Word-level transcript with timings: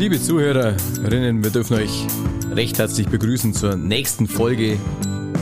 Liebe 0.00 0.18
Zuhörerinnen, 0.18 1.44
wir 1.44 1.50
dürfen 1.50 1.76
euch 1.76 2.06
recht 2.52 2.78
herzlich 2.78 3.06
begrüßen 3.06 3.52
zur 3.52 3.76
nächsten 3.76 4.26
Folge 4.26 4.78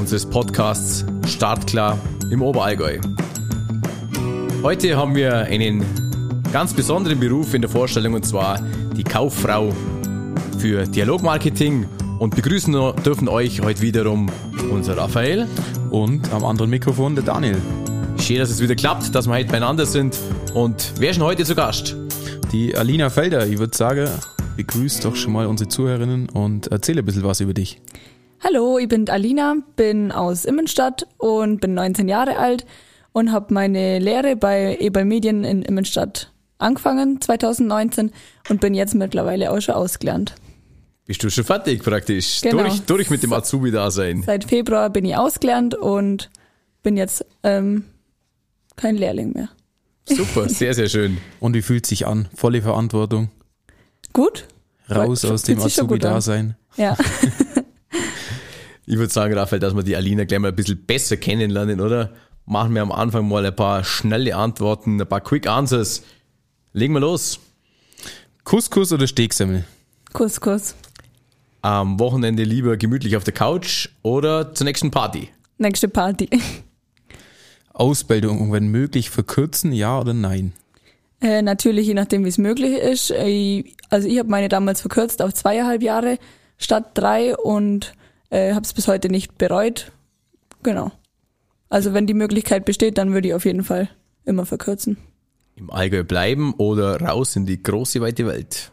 unseres 0.01 0.27
Podcasts 0.27 1.05
Startklar 1.29 1.97
im 2.33 2.43
Oberallgäu. 2.43 2.99
Heute 4.65 4.97
haben 4.97 5.15
wir 5.15 5.33
einen 5.37 5.85
ganz 6.53 6.75
besonderen 6.75 7.21
Beruf 7.21 7.55
in 7.55 7.63
der 7.63 7.71
Vorstellung 7.71 8.15
und 8.15 8.27
zwar 8.27 8.61
die 8.97 9.05
Kauffrau 9.05 9.73
für 10.59 10.87
Dialogmarketing 10.87 11.87
und 12.19 12.35
begrüßen 12.35 12.73
dürfen 13.05 13.29
euch 13.29 13.61
heute 13.61 13.81
wiederum 13.81 14.29
unser 14.73 14.97
Raphael 14.97 15.47
und 15.91 16.33
am 16.33 16.45
anderen 16.45 16.71
Mikrofon 16.71 17.15
der 17.15 17.23
Daniel. 17.23 17.59
Schön, 18.21 18.39
dass 18.39 18.51
es 18.51 18.61
wieder 18.61 18.75
klappt, 18.75 19.15
dass 19.15 19.29
wir 19.29 19.35
heute 19.35 19.53
beieinander 19.53 19.87
sind. 19.87 20.19
Und 20.53 20.95
wer 20.99 21.11
ist 21.11 21.17
denn 21.17 21.25
heute 21.25 21.45
zu 21.45 21.55
Gast? 21.55 21.95
Die 22.51 22.77
Alina 22.77 23.09
Felder. 23.09 23.47
Ich 23.47 23.59
würde 23.59 23.77
sagen, 23.77 24.09
begrüß 24.59 24.99
doch 25.01 25.15
schon 25.15 25.33
mal 25.33 25.47
unsere 25.47 25.69
Zuhörerinnen 25.69 26.29
und 26.31 26.67
erzähle 26.67 27.03
ein 27.03 27.05
bisschen 27.05 27.23
was 27.23 27.41
über 27.41 27.55
dich. 27.55 27.81
Hallo, 28.43 28.77
ich 28.79 28.89
bin 28.89 29.09
Alina, 29.09 29.55
bin 29.77 30.11
aus 30.11 30.45
Immenstadt 30.45 31.07
und 31.17 31.61
bin 31.61 31.75
19 31.75 32.09
Jahre 32.09 32.39
alt 32.39 32.67
und 33.13 33.31
habe 33.31 33.55
meine 33.55 34.01
Lehre 34.01 34.35
bei 34.35 34.77
Ebal 34.81 35.05
Medien 35.05 35.45
in 35.45 35.63
Immenstadt 35.63 36.33
angefangen 36.59 37.21
2019 37.21 38.11
und 38.49 38.61
bin 38.61 38.75
jetzt 38.75 38.97
mittlerweile 38.97 39.53
auch 39.53 39.61
schon 39.61 39.77
ausgelernt. 39.77 40.35
Bist 41.07 41.23
du 41.23 41.31
schon 41.31 41.45
fertig 41.45 41.85
praktisch? 41.85 42.41
Genau. 42.41 42.65
Durch, 42.65 42.81
durch 42.81 43.11
mit 43.11 43.23
dem 43.23 43.33
Azubi-Dasein. 43.33 44.25
Seit 44.27 44.43
Februar 44.43 44.91
bin 44.91 45.05
ich 45.05 45.17
ausgelernt 45.17 45.77
und 45.77 46.31
bin 46.83 46.97
jetzt 46.97 47.25
ähm, 47.45 47.85
kein 48.75 48.97
Lehrling 48.97 49.35
mehr. 49.35 49.51
Super, 50.05 50.49
sehr, 50.49 50.75
sehr 50.75 50.89
schön. 50.89 51.19
Und 51.39 51.55
wie 51.55 51.63
fühlt 51.63 51.87
sich 51.87 52.09
an? 52.09 52.27
Volle 52.35 52.61
Verantwortung. 52.61 53.31
Gut. 54.19 54.49
Raus 54.91 55.25
aus 55.25 55.45
dem 55.45 55.61
Azubi-Dasein. 55.61 56.57
Ja. 56.77 56.97
ich 58.87 58.97
würde 58.97 59.13
sagen, 59.13 59.33
Raphael, 59.35 59.61
dass 59.61 59.77
wir 59.77 59.85
die 59.85 59.95
Alina 59.95 60.25
gleich 60.25 60.41
mal 60.41 60.49
ein 60.49 60.57
bisschen 60.57 60.85
besser 60.85 61.17
kennenlernen, 61.17 61.81
oder? 61.81 62.15
Machen 62.45 62.75
wir 62.75 62.83
am 62.83 62.91
Anfang 62.91 63.29
mal 63.29 63.47
ein 63.47 63.55
paar 63.55 63.85
schnelle 63.85 64.35
Antworten, 64.35 65.01
ein 65.01 65.07
paar 65.07 65.21
Quick 65.21 65.47
Answers. 65.47 66.03
Legen 66.73 66.95
wir 66.95 67.01
los. 67.01 67.39
Couscous 68.43 68.93
oder 68.93 69.07
Steaksemmel? 69.07 69.65
Couscous. 70.15 70.75
Am 71.63 72.01
Wochenende 72.01 72.43
lieber 72.43 72.77
gemütlich 72.77 73.17
auf 73.17 73.23
der 73.23 73.35
Couch 73.35 73.89
oder 74.03 74.53
zur 74.53 74.65
nächsten 74.65 74.91
Party? 74.91 75.29
Nächste 75.59 75.89
Party. 75.89 76.29
Ausbildung, 77.73 78.51
wenn 78.51 78.67
möglich, 78.67 79.11
verkürzen, 79.11 79.71
ja 79.71 80.01
oder 80.01 80.13
nein? 80.13 80.55
Äh, 81.21 81.43
natürlich, 81.43 81.87
je 81.87 81.95
nachdem, 81.95 82.25
wie 82.25 82.29
es 82.29 82.39
möglich 82.39 82.79
ist. 82.79 83.13
Also 83.91 84.09
ich 84.09 84.19
habe 84.19 84.29
meine 84.29 84.49
damals 84.49 84.81
verkürzt 84.81 85.21
auf 85.21 85.35
zweieinhalb 85.35 85.83
Jahre 85.83 86.19
statt 86.59 86.91
drei 86.95 87.37
und 87.37 87.95
äh, 88.31 88.53
habe 88.53 88.65
es 88.65 88.73
bis 88.73 88.89
heute 88.89 89.09
nicht 89.09 89.37
bereut. 89.39 89.91
Genau. 90.63 90.93
Also 91.69 91.93
wenn 91.93 92.07
die 92.07 92.15
Möglichkeit 92.15 92.65
besteht, 92.65 92.99
dann 92.99 93.13
würde 93.13 93.29
ich 93.29 93.35
auf 93.35 93.45
jeden 93.45 93.65
Fall 93.65 93.89
immer 94.25 94.47
verkürzen. 94.47 94.97
Im 95.57 95.71
Allgäu 95.71 96.05
bleiben 96.05 96.55
oder 96.55 97.01
raus 97.01 97.35
in 97.35 97.47
die 97.47 97.63
große 97.63 98.01
weite 98.01 98.27
Welt? 98.27 98.71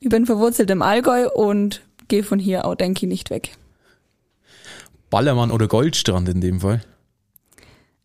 Ich 0.00 0.08
bin 0.08 0.26
verwurzelt 0.26 0.70
im 0.70 0.82
Allgäu 0.82 1.28
und 1.30 1.82
gehe 2.08 2.22
von 2.22 2.38
hier 2.38 2.66
auch, 2.66 2.74
denke 2.74 3.06
ich, 3.06 3.08
nicht 3.08 3.30
weg. 3.30 3.56
Ballermann 5.08 5.50
oder 5.50 5.66
Goldstrand 5.66 6.28
in 6.28 6.40
dem 6.40 6.60
Fall? 6.60 6.82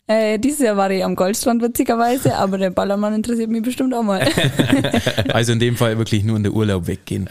Äh, 0.07 0.37
dieses 0.37 0.59
Jahr 0.59 0.77
war 0.77 0.91
ich 0.91 1.03
am 1.03 1.15
Goldstrand 1.15 1.61
witzigerweise, 1.61 2.35
aber 2.37 2.57
der 2.57 2.69
Ballermann 2.69 3.13
interessiert 3.15 3.49
mich 3.49 3.63
bestimmt 3.63 3.93
auch 3.93 4.03
mal. 4.03 4.27
also 5.33 5.51
in 5.51 5.59
dem 5.59 5.75
Fall 5.75 5.97
wirklich 5.97 6.23
nur 6.23 6.37
in 6.37 6.43
der 6.43 6.53
Urlaub 6.53 6.87
weggehen. 6.87 7.29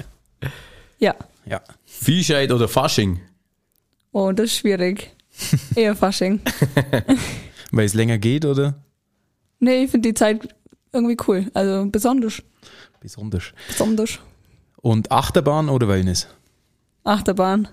Ja. 0.99 1.15
Ja. 1.47 1.61
Viehscheid 1.85 2.51
oder 2.51 2.69
Fasching? 2.69 3.21
Oh, 4.13 4.33
das 4.33 4.47
ist 4.47 4.57
schwierig. 4.59 5.11
Eher 5.75 5.95
Fasching. 5.95 6.41
Weil 7.73 7.87
es 7.87 7.95
länger 7.95 8.19
geht, 8.19 8.45
oder? 8.45 8.75
Nee, 9.59 9.85
ich 9.85 9.91
finde 9.91 10.09
die 10.09 10.15
Zeit 10.15 10.55
irgendwie 10.93 11.17
cool. 11.27 11.51
Also 11.55 11.87
besonders. 11.91 12.43
Besonders. 13.01 13.53
Besonders. 13.69 14.19
Und 14.77 15.11
Achterbahn 15.11 15.69
oder 15.69 15.89
Wellness? 15.89 16.29
Achterbahn 17.03 17.69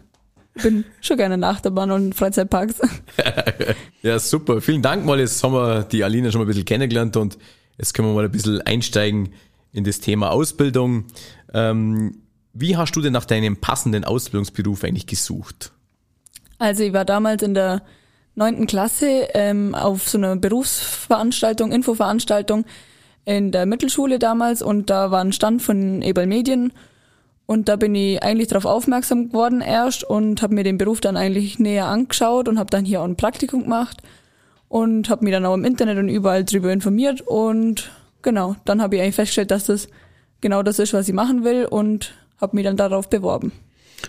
bin 0.53 0.85
schon 0.99 1.17
gerne 1.17 1.35
in 1.35 1.43
Achterbahn 1.43 1.91
und 1.91 2.15
Freizeitparks. 2.15 2.81
ja, 4.01 4.19
super. 4.19 4.61
Vielen 4.61 4.81
Dank 4.81 5.05
mal. 5.05 5.19
Jetzt 5.19 5.43
haben 5.43 5.53
wir 5.53 5.83
die 5.83 6.03
Alina 6.03 6.31
schon 6.31 6.39
mal 6.39 6.45
ein 6.45 6.47
bisschen 6.47 6.65
kennengelernt 6.65 7.15
und 7.17 7.37
jetzt 7.77 7.93
können 7.93 8.09
wir 8.09 8.15
mal 8.15 8.25
ein 8.25 8.31
bisschen 8.31 8.61
einsteigen 8.61 9.33
in 9.71 9.83
das 9.83 9.99
Thema 9.99 10.31
Ausbildung. 10.31 11.05
Ähm, 11.53 12.17
wie 12.53 12.75
hast 12.75 12.95
du 12.95 13.01
denn 13.01 13.13
nach 13.13 13.25
deinem 13.25 13.57
passenden 13.57 14.03
Ausbildungsberuf 14.03 14.83
eigentlich 14.83 15.07
gesucht? 15.07 15.71
Also 16.59 16.83
ich 16.83 16.93
war 16.93 17.05
damals 17.05 17.43
in 17.43 17.53
der 17.53 17.81
neunten 18.35 18.67
Klasse 18.67 19.27
ähm, 19.33 19.73
auf 19.73 20.09
so 20.09 20.17
einer 20.17 20.35
Berufsveranstaltung, 20.35 21.71
Infoveranstaltung 21.71 22.65
in 23.25 23.51
der 23.51 23.65
Mittelschule 23.65 24.19
damals 24.19 24.61
und 24.61 24.89
da 24.89 25.11
war 25.11 25.23
ein 25.23 25.33
Stand 25.33 25.61
von 25.61 26.01
Ebal 26.01 26.27
Medien 26.27 26.73
und 27.51 27.67
da 27.67 27.75
bin 27.75 27.93
ich 27.95 28.23
eigentlich 28.23 28.47
darauf 28.47 28.63
aufmerksam 28.63 29.27
geworden 29.27 29.59
erst 29.59 30.05
und 30.05 30.41
habe 30.41 30.55
mir 30.55 30.63
den 30.63 30.77
Beruf 30.77 31.01
dann 31.01 31.17
eigentlich 31.17 31.59
näher 31.59 31.87
angeschaut 31.87 32.47
und 32.47 32.57
habe 32.57 32.69
dann 32.69 32.85
hier 32.85 33.01
auch 33.01 33.05
ein 33.05 33.17
Praktikum 33.17 33.63
gemacht 33.63 33.97
und 34.69 35.09
habe 35.09 35.25
mich 35.25 35.33
dann 35.33 35.45
auch 35.45 35.55
im 35.55 35.65
Internet 35.65 35.97
und 35.97 36.07
überall 36.07 36.45
drüber 36.45 36.71
informiert 36.71 37.19
und 37.19 37.91
genau, 38.21 38.55
dann 38.63 38.81
habe 38.81 38.95
ich 38.95 39.01
eigentlich 39.01 39.15
festgestellt, 39.15 39.51
dass 39.51 39.65
das 39.65 39.89
genau 40.39 40.63
das 40.63 40.79
ist, 40.79 40.93
was 40.93 41.09
ich 41.09 41.13
machen 41.13 41.43
will 41.43 41.65
und 41.65 42.13
habe 42.39 42.55
mich 42.55 42.63
dann 42.63 42.77
darauf 42.77 43.09
beworben. 43.09 43.51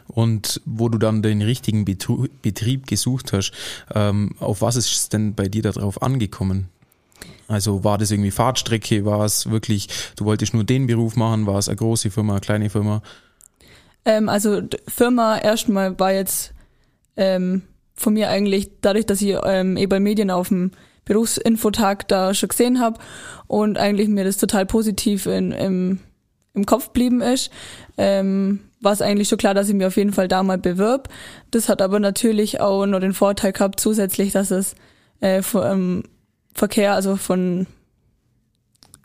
Und 0.07 0.61
wo 0.65 0.89
du 0.89 0.99
dann 0.99 1.21
den 1.21 1.43
richtigen 1.43 1.85
Betrieb 1.85 2.87
gesucht 2.87 3.33
hast, 3.33 3.51
ähm, 3.93 4.37
auf 4.39 4.63
was 4.63 4.77
ist 4.77 4.93
es 4.93 5.09
denn 5.09 5.35
bei 5.35 5.49
dir 5.49 5.63
darauf 5.63 6.01
angekommen? 6.01 6.69
Also 7.49 7.83
war 7.83 7.99
das 7.99 8.13
irgendwie 8.13 8.31
Fahrtstrecke, 8.31 9.05
war 9.05 9.25
es 9.25 9.51
wirklich, 9.51 9.89
du 10.15 10.27
wolltest 10.27 10.55
nur 10.55 10.63
den 10.63 10.87
Beruf 10.87 11.17
machen, 11.17 11.47
war 11.47 11.59
es 11.59 11.69
eine 11.69 11.77
große 11.77 12.11
Firma, 12.11 12.35
eine 12.35 12.41
kleine 12.41 12.71
Firma? 12.71 13.03
Ähm, 14.05 14.29
also 14.29 14.63
Firma 14.89 15.39
erstmal 15.39 15.99
war 15.99 16.13
jetzt 16.13 16.55
ähm, 17.17 17.63
von 17.95 18.15
mir 18.15 18.29
eigentlich 18.29 18.71
dadurch, 18.81 19.07
dass 19.07 19.23
ich 19.23 19.37
ähm, 19.45 19.77
eh 19.77 19.87
bei 19.87 20.01
Medien 20.01 20.31
auf 20.31 20.49
dem 20.49 20.73
Berufsinfotag 21.05 22.09
da 22.09 22.33
schon 22.35 22.49
gesehen 22.49 22.81
habe 22.81 23.01
und 23.47 23.79
eigentlich 23.79 24.09
mir 24.09 24.25
das 24.25 24.37
total 24.37 24.67
positiv 24.67 25.27
in, 25.27 25.53
im, 25.53 25.99
im 26.55 26.67
Kopf 26.67 26.91
blieben 26.91 27.21
ist, 27.21 27.51
ähm, 27.99 28.61
war 28.81 28.93
es 28.93 29.03
eigentlich 29.03 29.29
schon 29.29 29.39
klar, 29.39 29.55
dass 29.55 29.69
ich 29.69 29.75
mir 29.75 29.89
auf 29.89 29.97
jeden 29.97 30.13
Fall 30.13 30.29
da 30.29 30.43
mal 30.43 30.59
bewirb. 30.59 31.09
Das 31.51 31.69
hat 31.69 31.83
aber 31.83 32.01
natürlich 32.01 32.61
auch 32.61 32.87
noch 32.87 33.01
den 33.01 33.15
Vorteil 33.15 33.53
gehabt, 33.53 33.81
zusätzlich, 33.81 34.33
dass 34.33 34.51
es 34.51 34.75
äh, 35.21 35.43
vom 35.43 36.03
Verkehr, 36.55 36.95
also 36.95 37.17
von 37.17 37.67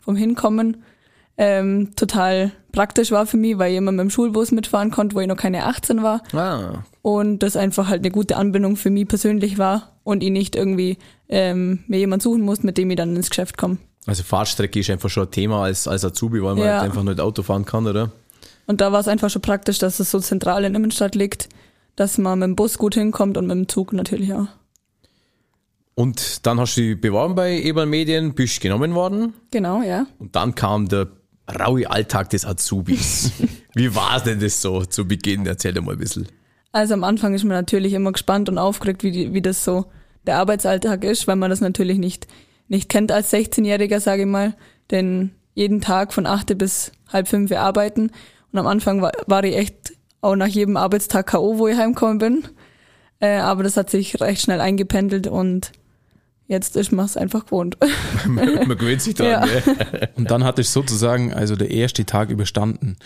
vom 0.00 0.16
Hinkommen 0.16 0.84
ähm, 1.36 1.94
total 1.94 2.52
praktisch 2.78 3.10
war 3.10 3.26
für 3.26 3.36
mich, 3.36 3.58
weil 3.58 3.72
ich 3.72 3.76
immer 3.76 3.90
mit 3.90 4.02
dem 4.02 4.10
Schulbus 4.10 4.52
mitfahren 4.52 4.92
konnte, 4.92 5.16
wo 5.16 5.20
ich 5.20 5.26
noch 5.26 5.36
keine 5.36 5.66
18 5.66 6.04
war. 6.04 6.22
Ah. 6.32 6.84
Und 7.02 7.40
das 7.40 7.56
einfach 7.56 7.88
halt 7.88 8.02
eine 8.02 8.12
gute 8.12 8.36
Anbindung 8.36 8.76
für 8.76 8.88
mich 8.88 9.08
persönlich 9.08 9.58
war 9.58 9.96
und 10.04 10.22
ich 10.22 10.30
nicht 10.30 10.54
irgendwie 10.54 10.96
ähm, 11.28 11.82
mir 11.88 11.98
jemand 11.98 12.22
suchen 12.22 12.42
muss, 12.42 12.62
mit 12.62 12.78
dem 12.78 12.88
ich 12.90 12.96
dann 12.96 13.16
ins 13.16 13.30
Geschäft 13.30 13.58
komme. 13.58 13.78
Also 14.06 14.22
Fahrtstrecke 14.22 14.78
ist 14.78 14.90
einfach 14.90 15.10
schon 15.10 15.24
ein 15.24 15.32
Thema 15.32 15.64
als, 15.64 15.88
als 15.88 16.04
Azubi, 16.04 16.40
weil 16.40 16.54
man 16.54 16.64
ja. 16.64 16.74
halt 16.74 16.84
einfach 16.84 17.02
nicht 17.02 17.18
Auto 17.18 17.42
fahren 17.42 17.64
kann, 17.64 17.84
oder? 17.84 18.12
Und 18.68 18.80
da 18.80 18.92
war 18.92 19.00
es 19.00 19.08
einfach 19.08 19.28
schon 19.28 19.42
praktisch, 19.42 19.80
dass 19.80 19.98
es 19.98 20.12
so 20.12 20.20
zentral 20.20 20.62
in 20.62 20.76
Innenstadt 20.76 21.16
liegt, 21.16 21.48
dass 21.96 22.16
man 22.16 22.38
mit 22.38 22.46
dem 22.46 22.54
Bus 22.54 22.78
gut 22.78 22.94
hinkommt 22.94 23.36
und 23.36 23.48
mit 23.48 23.56
dem 23.56 23.68
Zug 23.68 23.92
natürlich 23.92 24.32
auch. 24.34 24.46
Und 25.96 26.46
dann 26.46 26.60
hast 26.60 26.76
du 26.76 26.82
dich 26.82 27.00
beworben 27.00 27.34
bei 27.34 27.60
Eberl 27.60 27.86
Medien, 27.86 28.34
bist 28.34 28.60
genommen 28.60 28.94
worden. 28.94 29.34
Genau, 29.50 29.82
ja. 29.82 30.06
Und 30.20 30.36
dann 30.36 30.54
kam 30.54 30.88
der 30.88 31.08
raue 31.48 31.90
Alltag 31.90 32.30
des 32.30 32.44
Azubis. 32.44 33.32
Wie 33.74 33.94
war 33.94 34.20
denn 34.20 34.40
das 34.40 34.60
so 34.60 34.84
zu 34.84 35.06
Beginn? 35.06 35.46
Erzähl 35.46 35.72
dir 35.72 35.82
mal 35.82 35.92
ein 35.92 35.98
bisschen. 35.98 36.28
Also 36.72 36.94
am 36.94 37.04
Anfang 37.04 37.34
ist 37.34 37.44
man 37.44 37.56
natürlich 37.56 37.92
immer 37.92 38.12
gespannt 38.12 38.48
und 38.48 38.58
aufgeregt, 38.58 39.02
wie, 39.02 39.32
wie 39.32 39.42
das 39.42 39.64
so 39.64 39.86
der 40.26 40.36
Arbeitsalltag 40.36 41.04
ist, 41.04 41.26
weil 41.26 41.36
man 41.36 41.50
das 41.50 41.60
natürlich 41.60 41.98
nicht, 41.98 42.26
nicht 42.68 42.88
kennt 42.88 43.10
als 43.10 43.32
16-Jähriger, 43.32 44.00
sage 44.00 44.22
ich 44.22 44.28
mal. 44.28 44.54
Denn 44.90 45.30
jeden 45.54 45.80
Tag 45.80 46.12
von 46.12 46.26
8 46.26 46.56
bis 46.58 46.92
halb 47.12 47.28
fünf 47.28 47.50
wir 47.50 47.62
arbeiten. 47.62 48.10
Und 48.52 48.58
am 48.58 48.66
Anfang 48.66 49.02
war, 49.02 49.12
war 49.26 49.44
ich 49.44 49.56
echt 49.56 49.92
auch 50.20 50.36
nach 50.36 50.46
jedem 50.46 50.76
Arbeitstag 50.76 51.26
K.O., 51.28 51.58
wo 51.58 51.68
ich 51.68 51.76
heimgekommen 51.76 52.18
bin. 52.18 52.44
Äh, 53.20 53.38
aber 53.38 53.62
das 53.62 53.76
hat 53.76 53.90
sich 53.90 54.20
recht 54.20 54.42
schnell 54.42 54.60
eingependelt 54.60 55.26
und 55.26 55.72
Jetzt 56.48 56.76
ist 56.76 56.92
man 56.92 57.04
es 57.04 57.18
einfach 57.18 57.44
gewohnt. 57.44 57.76
man 58.26 58.66
gewöhnt 58.66 59.02
sich 59.02 59.14
dran. 59.14 59.26
Ja. 59.26 59.46
Ja. 59.46 60.08
Und 60.16 60.30
dann 60.30 60.44
hatte 60.44 60.62
ich 60.62 60.70
sozusagen 60.70 61.32
also 61.34 61.56
der 61.56 61.70
erste 61.70 62.06
Tag 62.06 62.30
überstanden. 62.30 62.96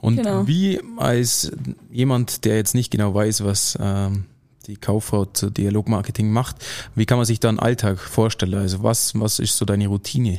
Und 0.00 0.16
genau. 0.16 0.46
wie 0.46 0.80
als 0.98 1.50
jemand, 1.90 2.44
der 2.44 2.56
jetzt 2.56 2.74
nicht 2.74 2.90
genau 2.90 3.14
weiß, 3.14 3.42
was 3.42 3.78
ähm, 3.80 4.26
die 4.66 4.76
Kauffrau 4.76 5.24
zu 5.24 5.48
Dialogmarketing 5.48 6.30
macht, 6.30 6.56
wie 6.94 7.06
kann 7.06 7.16
man 7.16 7.24
sich 7.24 7.40
da 7.40 7.48
einen 7.48 7.58
Alltag 7.58 7.98
vorstellen? 7.98 8.54
Also 8.54 8.82
was, 8.82 9.18
was 9.18 9.38
ist 9.38 9.56
so 9.56 9.64
deine 9.64 9.88
Routine? 9.88 10.38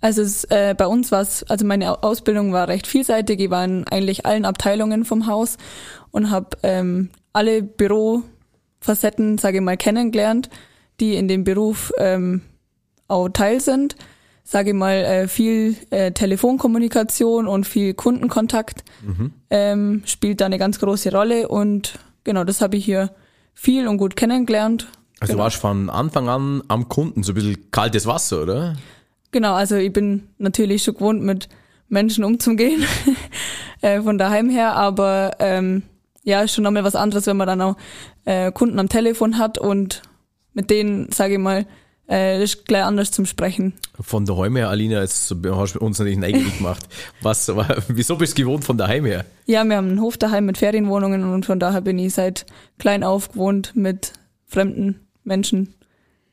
Also 0.00 0.22
es, 0.22 0.44
äh, 0.44 0.76
bei 0.78 0.86
uns 0.86 1.10
war 1.10 1.22
es, 1.22 1.42
also 1.50 1.66
meine 1.66 2.04
Ausbildung 2.04 2.52
war 2.52 2.68
recht 2.68 2.86
vielseitig. 2.86 3.40
Ich 3.40 3.50
war 3.50 3.64
in 3.64 3.84
eigentlich 3.88 4.24
allen 4.26 4.44
Abteilungen 4.44 5.04
vom 5.04 5.26
Haus 5.26 5.58
und 6.12 6.30
habe 6.30 6.56
ähm, 6.62 7.10
alle 7.32 7.64
Bürofacetten, 7.64 9.38
sage 9.38 9.58
ich 9.58 9.62
mal, 9.62 9.76
kennengelernt, 9.76 10.48
die 11.00 11.14
in 11.14 11.28
dem 11.28 11.44
Beruf 11.44 11.92
ähm, 11.98 12.42
auch 13.08 13.28
Teil 13.28 13.60
sind. 13.60 13.96
Sage 14.44 14.70
ich 14.70 14.76
mal, 14.76 14.96
äh, 14.96 15.28
viel 15.28 15.76
äh, 15.90 16.12
Telefonkommunikation 16.12 17.46
und 17.46 17.66
viel 17.66 17.94
Kundenkontakt 17.94 18.84
ähm, 19.50 20.02
spielt 20.06 20.40
da 20.40 20.46
eine 20.46 20.58
ganz 20.58 20.80
große 20.80 21.12
Rolle 21.12 21.48
und 21.48 21.98
genau, 22.24 22.44
das 22.44 22.60
habe 22.60 22.76
ich 22.76 22.84
hier 22.84 23.10
viel 23.54 23.86
und 23.86 23.98
gut 23.98 24.16
kennengelernt. 24.16 24.88
Also 25.20 25.32
genau. 25.32 25.42
du 25.42 25.44
warst 25.44 25.56
von 25.56 25.90
Anfang 25.90 26.28
an 26.28 26.62
am 26.68 26.88
Kunden, 26.88 27.22
so 27.22 27.32
ein 27.32 27.34
bisschen 27.34 27.70
kaltes 27.70 28.06
Wasser, 28.06 28.42
oder? 28.42 28.76
Genau, 29.30 29.54
also 29.54 29.76
ich 29.76 29.92
bin 29.92 30.28
natürlich 30.38 30.82
schon 30.82 30.94
gewohnt, 30.94 31.22
mit 31.22 31.48
Menschen 31.88 32.24
umzugehen, 32.24 32.84
äh, 33.82 34.00
von 34.00 34.18
daheim 34.18 34.48
her, 34.48 34.74
aber 34.74 35.32
ähm, 35.38 35.82
ja, 36.22 36.42
ist 36.42 36.54
schon 36.54 36.64
nochmal 36.64 36.84
was 36.84 36.94
anderes, 36.96 37.26
wenn 37.26 37.36
man 37.36 37.46
dann 37.46 37.60
auch 37.60 37.76
äh, 38.24 38.50
Kunden 38.52 38.78
am 38.78 38.88
Telefon 38.88 39.38
hat 39.38 39.58
und 39.58 40.02
mit 40.54 40.70
denen, 40.70 41.10
sage 41.12 41.34
ich 41.34 41.38
mal, 41.38 41.66
äh, 42.08 42.42
ist 42.42 42.64
gleich 42.66 42.82
anders 42.84 43.12
zum 43.12 43.24
Sprechen. 43.24 43.74
Von 44.00 44.26
daheim 44.26 44.56
her, 44.56 44.68
Alina, 44.68 45.00
jetzt 45.00 45.34
hast 45.44 45.74
du 45.74 45.78
uns 45.80 45.98
natürlich 45.98 46.18
neugierig 46.18 46.58
gemacht. 46.58 46.88
Was, 47.22 47.50
wieso 47.88 48.16
bist 48.16 48.36
du 48.36 48.42
gewohnt 48.42 48.64
von 48.64 48.76
daheim 48.76 49.04
her? 49.04 49.24
Ja, 49.46 49.62
wir 49.64 49.76
haben 49.76 49.88
einen 49.90 50.00
Hof 50.00 50.16
daheim 50.18 50.46
mit 50.46 50.58
Ferienwohnungen 50.58 51.32
und 51.32 51.46
von 51.46 51.60
daher 51.60 51.80
bin 51.82 51.98
ich 51.98 52.14
seit 52.14 52.46
klein 52.78 53.04
auf 53.04 53.30
gewohnt, 53.32 53.76
mit 53.76 54.12
fremden 54.46 55.06
Menschen 55.22 55.74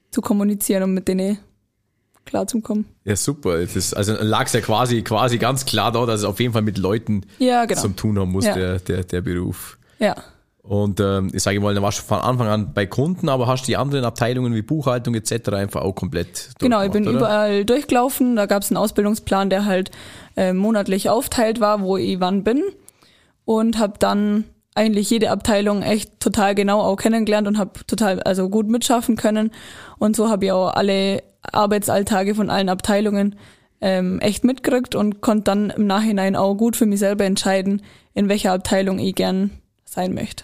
zu 0.10 0.22
kommunizieren 0.22 0.81
und 0.84 0.94
mit 0.96 1.08
denen 1.08 1.38
klarzukommen. 2.25 2.86
Ja, 3.06 3.16
super. 3.16 3.60
Das 3.60 3.75
ist, 3.75 3.94
also 3.94 4.14
lag 4.19 4.46
es 4.48 4.54
ja 4.54 4.62
quasi, 4.62 5.02
quasi 5.04 5.38
ganz 5.38 5.66
klar 5.66 5.92
da, 5.92 6.06
dass 6.06 6.22
es 6.22 6.25
auf 6.25 6.40
jeden 6.40 6.54
Fall 6.54 6.62
mit 6.64 6.78
Leuten 6.78 7.22
Ja, 7.40 7.66
genau. 7.66 7.81
zum 7.81 7.96
tun 7.96 8.18
haben 8.19 8.31
muss, 8.31 8.46
Ja. 8.46 8.54
der, 8.56 8.80
der, 8.80 9.04
der 9.04 9.22
Beruf. 9.22 9.78
Ja. 10.00 10.16
Und 10.68 11.00
ähm, 11.00 11.31
ich 11.34 11.44
sage 11.44 11.62
mal, 11.62 11.74
dann 11.74 11.81
warst 11.81 12.00
du 12.00 12.04
von 12.04 12.19
Anfang 12.19 12.48
an 12.48 12.74
bei 12.74 12.86
Kunden, 12.86 13.30
aber 13.30 13.48
hast 13.48 13.68
die 13.68 13.78
anderen 13.78 14.04
Abteilungen 14.04 14.54
wie 14.54 14.62
Buchhaltung 14.62 15.16
etc. 15.16 15.50
einfach 15.54 15.81
auch 15.81 15.94
komplett 15.94 16.50
Genau, 16.60 16.84
ich 16.84 16.92
bin 16.92 17.08
oder? 17.08 17.18
überall 17.18 17.66
durchgelaufen. 17.66 18.36
Da 18.36 18.48
gab 18.48 18.64
es 18.64 18.69
einen 18.69 18.78
Ausbildungsplan, 18.78 19.50
der 19.50 19.66
halt 19.66 19.92
äh, 20.36 20.52
monatlich 20.52 21.10
aufteilt 21.10 21.62
war, 21.62 21.81
wo 21.81 21.96
ich 21.96 22.19
wann 22.19 22.44
bin. 22.44 22.64
Und 23.46 23.80
habe 23.80 23.94
dann 23.98 24.44
eigentlich 24.75 25.10
jede 25.10 25.31
Abteilung 25.31 25.84
echt 25.84 26.19
total 26.19 26.54
genau 26.54 26.81
auch 26.81 26.98
kennengelernt 26.98 27.48
und 27.48 27.58
habe 27.58 27.72
total 27.88 28.22
also 28.24 28.50
gut 28.50 28.68
mitschaffen 28.68 29.16
können. 29.16 29.52
Und 30.00 30.18
so 30.18 30.30
habe 30.30 30.46
ich 30.46 30.52
auch 30.52 30.74
alle 30.74 31.24
Arbeitsalltage 31.44 32.36
von 32.36 32.50
allen 32.50 32.68
Abteilungen 32.68 33.38
ähm, 33.80 34.19
echt 34.19 34.44
mitgekriegt 34.44 34.96
und 34.96 35.22
konnte 35.22 35.44
dann 35.46 35.69
im 35.69 35.88
Nachhinein 35.88 36.36
auch 36.36 36.56
gut 36.56 36.75
für 36.75 36.86
mich 36.86 37.00
selber 37.00 37.24
entscheiden, 37.24 37.81
in 38.14 38.28
welcher 38.28 38.52
Abteilung 38.52 39.00
ich 39.00 39.16
gern 39.16 39.52
sein 39.97 40.13
möchte 40.13 40.44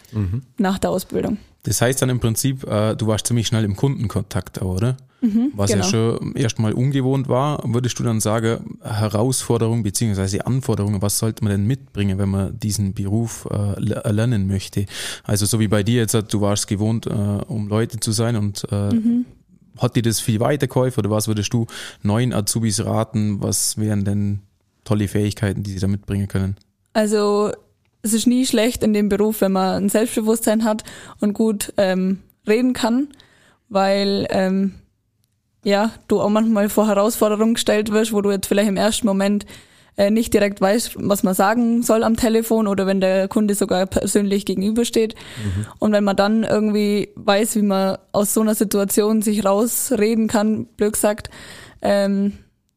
nach 0.57 0.79
der 0.79 0.89
Ausbildung. 0.89 1.37
Das 1.63 1.81
heißt 1.81 2.01
dann 2.01 2.09
im 2.09 2.19
Prinzip, 2.19 2.67
äh, 2.67 2.95
du 2.95 3.07
warst 3.07 3.27
ziemlich 3.27 3.47
schnell 3.47 3.63
im 3.63 3.75
Kundenkontakt, 3.75 4.61
oder? 4.61 4.97
Was 5.55 5.69
ja 5.69 5.77
genau. 5.77 5.87
schon 5.87 6.35
erstmal 6.35 6.73
ungewohnt 6.73 7.29
war, 7.29 7.63
würdest 7.65 7.97
du 7.97 8.03
dann 8.03 8.19
sagen, 8.19 8.77
Herausforderung 8.83 9.81
beziehungsweise 9.81 10.45
Anforderungen, 10.45 11.01
was 11.01 11.17
sollte 11.17 11.45
man 11.45 11.51
denn 11.51 11.65
mitbringen, 11.65 12.17
wenn 12.17 12.27
man 12.27 12.59
diesen 12.59 12.93
Beruf 12.93 13.47
äh, 13.49 13.79
le- 13.79 14.03
erlernen 14.03 14.47
möchte? 14.47 14.85
Also 15.23 15.45
so 15.45 15.61
wie 15.61 15.69
bei 15.69 15.81
dir 15.81 16.01
jetzt, 16.01 16.13
du 16.13 16.41
warst 16.41 16.67
gewohnt, 16.67 17.05
äh, 17.05 17.09
um 17.47 17.69
Leute 17.69 18.01
zu 18.01 18.11
sein 18.11 18.35
und 18.35 18.65
äh, 18.69 18.89
hat 19.77 19.95
dir 19.95 20.01
das 20.01 20.19
viel 20.19 20.41
weitergeholfen 20.41 20.99
oder 21.05 21.15
was 21.15 21.29
würdest 21.29 21.53
du 21.53 21.67
neuen 22.01 22.33
Azubis 22.33 22.83
raten? 22.83 23.41
Was 23.41 23.77
wären 23.77 24.03
denn 24.03 24.41
tolle 24.83 25.07
Fähigkeiten, 25.07 25.63
die 25.63 25.71
sie 25.71 25.79
da 25.79 25.87
mitbringen 25.87 26.27
können? 26.27 26.57
Also 26.91 27.53
es 28.03 28.13
ist 28.13 28.27
nie 28.27 28.45
schlecht 28.45 28.83
in 28.83 28.93
dem 28.93 29.09
Beruf, 29.09 29.41
wenn 29.41 29.53
man 29.53 29.83
ein 29.83 29.89
Selbstbewusstsein 29.89 30.65
hat 30.65 30.83
und 31.21 31.33
gut 31.33 31.73
ähm, 31.77 32.19
reden 32.45 32.73
kann, 32.73 33.07
weil 33.69 34.27
ähm, 34.29 34.75
ja 35.63 35.91
du 36.09 36.19
auch 36.19 36.29
manchmal 36.29 36.69
vor 36.69 36.87
Herausforderungen 36.87 37.55
gestellt 37.55 37.91
wirst, 37.91 38.13
wo 38.13 38.21
du 38.21 38.29
jetzt 38.29 38.47
vielleicht 38.47 38.67
im 38.67 38.77
ersten 38.77 39.07
Moment 39.07 39.45
äh, 39.95 40.11
nicht 40.11 40.33
direkt 40.33 40.59
weißt, 40.59 40.97
was 40.97 41.23
man 41.23 41.33
sagen 41.33 41.81
soll 41.81 42.03
am 42.03 42.17
Telefon 42.17 42.67
oder 42.67 42.85
wenn 42.85 42.99
der 42.99 43.29
Kunde 43.29 43.55
sogar 43.55 43.85
persönlich 43.85 44.45
gegenübersteht. 44.45 45.15
Und 45.79 45.93
wenn 45.93 46.03
man 46.03 46.17
dann 46.17 46.43
irgendwie 46.43 47.09
weiß, 47.15 47.55
wie 47.55 47.61
man 47.61 47.97
aus 48.11 48.33
so 48.33 48.41
einer 48.41 48.55
Situation 48.55 49.21
sich 49.21 49.45
rausreden 49.45 50.27
kann, 50.27 50.65
blöd 50.65 50.93
gesagt, 50.93 51.29
ähm, 51.81 52.33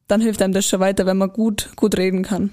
dann 0.07 0.21
hilft 0.21 0.41
einem 0.41 0.55
das 0.55 0.67
schon 0.67 0.79
weiter, 0.79 1.05
wenn 1.05 1.17
man 1.17 1.31
gut 1.33 1.71
gut 1.75 1.97
reden 1.97 2.23
kann. 2.23 2.51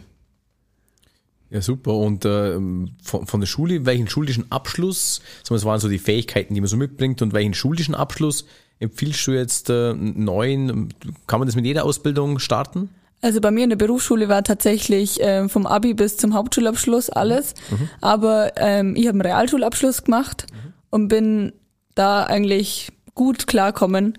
Ja, 1.54 1.62
super. 1.62 1.94
Und 1.94 2.26
ähm, 2.26 2.96
von, 3.04 3.28
von 3.28 3.40
der 3.40 3.46
Schule, 3.46 3.86
welchen 3.86 4.08
schulischen 4.10 4.52
Abschluss, 4.52 5.22
was 5.50 5.64
waren 5.66 5.80
so 5.80 5.88
die 5.88 6.00
Fähigkeiten, 6.00 6.56
die 6.56 6.62
man 6.62 6.68
so 6.68 6.78
mitbringt 6.78 7.22
und 7.22 7.32
welchen 7.32 7.54
schulischen 7.54 7.94
Abschluss 7.94 8.48
empfiehlst 8.80 9.28
du 9.28 9.34
jetzt 9.34 9.70
äh, 9.70 9.92
einen 9.92 10.24
neuen? 10.24 10.92
Kann 11.28 11.40
man 11.40 11.48
das 11.48 11.56
mit 11.56 11.66
jeder 11.66 11.86
Ausbildung 11.86 12.40
starten? 12.40 12.90
Also 13.22 13.40
bei 13.40 13.52
mir 13.52 13.66
in 13.66 13.70
der 13.70 13.78
Berufsschule 13.78 14.30
war 14.30 14.44
tatsächlich 14.44 15.20
ähm, 15.22 15.48
vom 15.48 15.68
Abi 15.68 15.94
bis 15.94 16.18
zum 16.18 16.34
Hauptschulabschluss 16.34 17.12
alles. 17.12 17.54
Aber 18.02 18.54
ähm, 18.58 18.96
ich 18.96 19.06
habe 19.06 19.14
einen 19.14 19.22
Realschulabschluss 19.22 20.04
gemacht 20.04 20.48
und 20.90 21.08
bin 21.08 21.54
da 21.94 22.24
eigentlich 22.24 22.92
gut 23.14 23.46
klarkommen. 23.46 24.18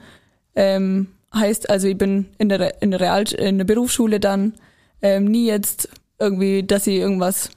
Ähm, 0.54 1.08
heißt 1.34 1.69
also, 1.69 1.88
ich 1.88 1.98
bin 1.98 2.26
in 2.38 2.48
der, 2.48 2.60
Re- 2.60 2.75
in 2.80 2.92
der, 2.92 3.00
Real 3.00 3.25
in 3.32 3.58
der 3.58 3.64
Berufsschule 3.64 4.20
dann 4.20 4.54
ähm, 5.02 5.25
nie 5.25 5.48
jetzt 5.48 5.88
irgendwie, 6.19 6.62
dass 6.62 6.87
ich 6.87 6.96
irgendwas 6.96 7.50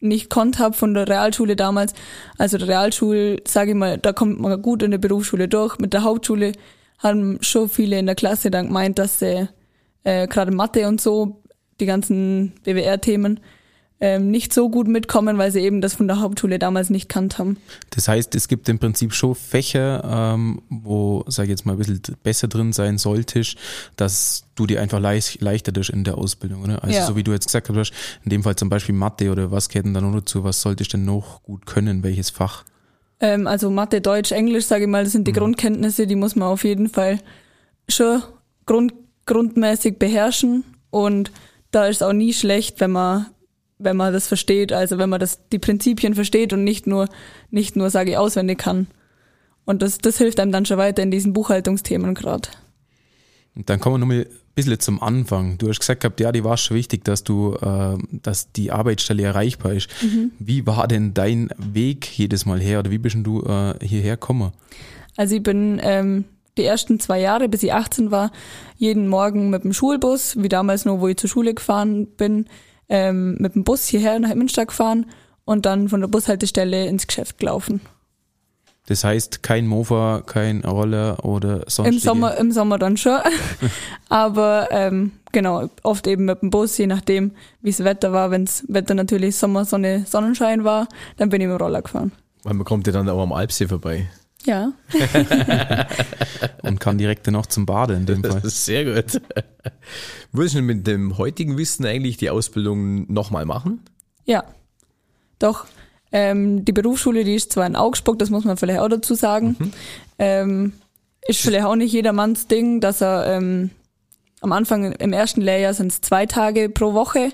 nicht 0.00 0.30
konnt 0.30 0.58
habe 0.58 0.74
von 0.74 0.94
der 0.94 1.08
Realschule 1.08 1.56
damals. 1.56 1.94
Also 2.38 2.58
der 2.58 2.68
Realschule, 2.68 3.38
sage 3.46 3.70
ich 3.70 3.76
mal, 3.76 3.98
da 3.98 4.12
kommt 4.12 4.38
man 4.38 4.60
gut 4.60 4.82
in 4.82 4.90
der 4.90 4.98
Berufsschule 4.98 5.48
durch. 5.48 5.78
Mit 5.78 5.92
der 5.92 6.04
Hauptschule 6.04 6.52
haben 6.98 7.38
schon 7.42 7.68
viele 7.68 7.98
in 7.98 8.06
der 8.06 8.14
Klasse 8.14 8.50
dann 8.50 8.68
gemeint, 8.68 8.98
dass 8.98 9.18
sie 9.18 9.48
äh, 10.04 10.28
gerade 10.28 10.52
Mathe 10.52 10.86
und 10.86 11.00
so, 11.00 11.42
die 11.80 11.86
ganzen 11.86 12.52
BWR-Themen, 12.64 13.40
ähm, 14.04 14.30
nicht 14.30 14.52
so 14.52 14.68
gut 14.68 14.86
mitkommen, 14.86 15.38
weil 15.38 15.50
sie 15.50 15.60
eben 15.60 15.80
das 15.80 15.94
von 15.94 16.06
der 16.06 16.20
Hauptschule 16.20 16.58
damals 16.58 16.90
nicht 16.90 17.08
kannt 17.08 17.38
haben. 17.38 17.56
Das 17.88 18.06
heißt, 18.06 18.34
es 18.34 18.48
gibt 18.48 18.68
im 18.68 18.78
Prinzip 18.78 19.14
schon 19.14 19.34
Fächer, 19.34 20.04
ähm, 20.34 20.60
wo, 20.68 21.24
sag 21.26 21.44
ich 21.44 21.48
jetzt 21.50 21.64
mal, 21.64 21.72
ein 21.72 21.78
bisschen 21.78 22.02
besser 22.22 22.46
drin 22.46 22.74
sein 22.74 22.98
solltest, 22.98 23.56
dass 23.96 24.44
du 24.56 24.66
dir 24.66 24.82
einfach 24.82 25.00
leicht, 25.00 25.40
leichter 25.40 25.72
tust 25.72 25.88
in 25.88 26.04
der 26.04 26.18
Ausbildung, 26.18 26.64
oder? 26.64 26.84
Also 26.84 26.94
Ja. 26.96 27.06
so 27.06 27.16
wie 27.16 27.24
du 27.24 27.32
jetzt 27.32 27.46
gesagt 27.46 27.70
hast, 27.70 27.94
in 28.24 28.28
dem 28.28 28.42
Fall 28.42 28.56
zum 28.56 28.68
Beispiel 28.68 28.94
Mathe 28.94 29.30
oder 29.32 29.50
was 29.50 29.70
gehört 29.70 29.86
denn 29.86 29.94
da 29.94 30.02
noch 30.02 30.14
dazu? 30.14 30.44
Was 30.44 30.60
solltest 30.60 30.92
du 30.92 30.98
denn 30.98 31.06
noch 31.06 31.42
gut 31.42 31.64
können? 31.64 32.02
Welches 32.02 32.28
Fach? 32.28 32.64
Ähm, 33.20 33.46
also 33.46 33.70
Mathe, 33.70 34.02
Deutsch, 34.02 34.32
Englisch, 34.32 34.66
sage 34.66 34.84
ich 34.84 34.90
mal, 34.90 35.04
das 35.04 35.14
sind 35.14 35.26
die 35.26 35.32
Grundkenntnisse, 35.32 36.06
die 36.06 36.14
muss 36.14 36.36
man 36.36 36.48
auf 36.48 36.64
jeden 36.64 36.90
Fall 36.90 37.20
schon 37.88 38.22
grund, 38.66 38.92
grundmäßig 39.24 39.98
beherrschen. 39.98 40.62
Und 40.90 41.32
da 41.70 41.86
ist 41.86 41.96
es 41.96 42.02
auch 42.02 42.12
nie 42.12 42.34
schlecht, 42.34 42.80
wenn 42.80 42.90
man 42.90 43.26
wenn 43.84 43.96
man 43.96 44.12
das 44.12 44.26
versteht, 44.26 44.72
also 44.72 44.98
wenn 44.98 45.08
man 45.08 45.20
das 45.20 45.48
die 45.48 45.58
Prinzipien 45.58 46.14
versteht 46.14 46.52
und 46.52 46.64
nicht 46.64 46.86
nur 46.86 47.08
nicht 47.50 47.76
nur 47.76 47.90
sage 47.90 48.12
ich 48.12 48.16
auswendig 48.16 48.58
kann. 48.58 48.88
Und 49.64 49.82
das 49.82 49.98
das 49.98 50.18
hilft 50.18 50.40
einem 50.40 50.52
dann 50.52 50.66
schon 50.66 50.78
weiter 50.78 51.02
in 51.02 51.10
diesen 51.10 51.32
Buchhaltungsthemen 51.32 52.14
gerade. 52.14 52.48
Und 53.54 53.70
dann 53.70 53.78
kommen 53.78 53.94
wir 53.94 53.98
nochmal 53.98 54.26
ein 54.26 54.54
bisschen 54.54 54.80
zum 54.80 55.02
Anfang. 55.02 55.58
Du 55.58 55.68
hast 55.68 55.78
gesagt 55.78 56.00
gehabt, 56.00 56.20
ja, 56.20 56.32
die 56.32 56.44
war 56.44 56.56
schon 56.56 56.76
wichtig, 56.76 57.04
dass 57.04 57.22
du, 57.22 57.54
äh, 57.54 57.96
dass 58.10 58.50
die 58.52 58.72
Arbeitsstelle 58.72 59.22
erreichbar 59.22 59.72
ist. 59.74 59.88
Wie 60.38 60.66
war 60.66 60.88
denn 60.88 61.14
dein 61.14 61.50
Weg 61.56 62.18
jedes 62.18 62.46
Mal 62.46 62.60
her 62.60 62.80
oder 62.80 62.90
wie 62.90 62.98
bist 62.98 63.16
du 63.20 63.42
äh, 63.42 63.74
hierher 63.80 64.16
gekommen? 64.16 64.52
Also 65.16 65.36
ich 65.36 65.42
bin 65.42 65.80
ähm, 65.82 66.24
die 66.56 66.64
ersten 66.64 67.00
zwei 67.00 67.20
Jahre, 67.20 67.48
bis 67.48 67.62
ich 67.62 67.72
18 67.72 68.10
war, 68.10 68.32
jeden 68.76 69.08
Morgen 69.08 69.50
mit 69.50 69.64
dem 69.64 69.72
Schulbus, 69.72 70.36
wie 70.40 70.48
damals 70.48 70.84
nur, 70.84 71.00
wo 71.00 71.08
ich 71.08 71.16
zur 71.16 71.30
Schule 71.30 71.54
gefahren 71.54 72.06
bin, 72.06 72.46
ähm, 72.88 73.36
mit 73.38 73.54
dem 73.54 73.64
Bus 73.64 73.86
hierher 73.86 74.18
nach 74.18 74.34
Münster 74.34 74.66
gefahren 74.66 75.06
und 75.44 75.66
dann 75.66 75.88
von 75.88 76.00
der 76.00 76.08
Bushaltestelle 76.08 76.86
ins 76.86 77.06
Geschäft 77.06 77.38
gelaufen. 77.38 77.80
Das 78.86 79.02
heißt, 79.02 79.42
kein 79.42 79.66
Mofa, 79.66 80.22
kein 80.26 80.62
Roller 80.62 81.24
oder 81.24 81.64
sonst 81.68 81.88
Im 81.88 81.98
Sommer, 81.98 82.36
im 82.36 82.52
Sommer 82.52 82.78
dann 82.78 82.98
schon. 82.98 83.18
Aber 84.10 84.68
ähm, 84.70 85.12
genau, 85.32 85.70
oft 85.82 86.06
eben 86.06 86.26
mit 86.26 86.42
dem 86.42 86.50
Bus, 86.50 86.76
je 86.76 86.86
nachdem, 86.86 87.32
wie 87.62 87.70
das 87.70 87.82
Wetter 87.82 88.12
war. 88.12 88.30
Wenns 88.30 88.64
Wetter 88.68 88.94
natürlich 88.94 89.36
Sommer, 89.36 89.64
Sonne, 89.64 90.04
Sonnenschein 90.06 90.64
war, 90.64 90.86
dann 91.16 91.30
bin 91.30 91.40
ich 91.40 91.46
mit 91.46 91.58
dem 91.58 91.62
Roller 91.62 91.80
gefahren. 91.80 92.12
Weil 92.42 92.54
man 92.54 92.66
kommt 92.66 92.86
ja 92.86 92.92
dann 92.92 93.08
auch 93.08 93.22
am 93.22 93.32
Alpsee 93.32 93.66
vorbei. 93.68 94.06
Ja. 94.46 94.72
und 96.62 96.80
kann 96.80 96.98
direkt 96.98 97.26
danach 97.26 97.46
zum 97.46 97.66
Baden 97.66 97.98
in 97.98 98.06
dem 98.06 98.22
Fall. 98.24 98.40
Das 98.40 98.44
ist 98.54 98.64
sehr 98.64 98.84
gut. 98.84 99.20
Würdest 100.32 100.54
du 100.56 100.62
mit 100.62 100.86
dem 100.86 101.16
heutigen 101.18 101.56
Wissen 101.56 101.86
eigentlich 101.86 102.16
die 102.16 102.30
Ausbildung 102.30 103.10
nochmal 103.12 103.46
machen? 103.46 103.80
Ja, 104.24 104.44
doch. 105.38 105.66
Ähm, 106.12 106.64
die 106.64 106.72
Berufsschule, 106.72 107.24
die 107.24 107.34
ist 107.34 107.52
zwar 107.52 107.66
in 107.66 107.74
Augsburg, 107.76 108.18
das 108.18 108.30
muss 108.30 108.44
man 108.44 108.56
vielleicht 108.56 108.80
auch 108.80 108.88
dazu 108.88 109.14
sagen. 109.14 109.72
Ähm, 110.18 110.72
ist 111.26 111.40
vielleicht 111.40 111.64
auch 111.64 111.74
nicht 111.76 111.92
jedermanns 111.92 112.46
Ding, 112.46 112.80
dass 112.80 113.00
er 113.00 113.26
ähm, 113.36 113.70
am 114.40 114.52
Anfang 114.52 114.92
im 114.92 115.12
ersten 115.12 115.40
Lehrjahr 115.40 115.74
sind 115.74 115.90
es 115.90 116.00
zwei 116.02 116.26
Tage 116.26 116.68
pro 116.68 116.92
Woche. 116.92 117.30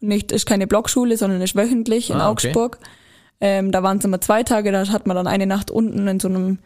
Und 0.00 0.08
nicht, 0.08 0.32
ist 0.32 0.46
keine 0.46 0.66
Blockschule, 0.66 1.16
sondern 1.16 1.42
ist 1.42 1.56
wöchentlich 1.56 2.10
in 2.10 2.16
Ah, 2.16 2.30
okay. 2.30 2.48
Augsburg. 2.48 2.78
Ähm, 3.46 3.72
da 3.72 3.82
waren 3.82 3.98
es 3.98 4.04
immer 4.06 4.22
zwei 4.22 4.42
Tage, 4.42 4.72
da 4.72 4.88
hat 4.88 5.06
man 5.06 5.14
dann 5.14 5.26
eine 5.26 5.46
Nacht 5.46 5.70
unten 5.70 6.08
in 6.08 6.18
so 6.18 6.28
einem, 6.28 6.60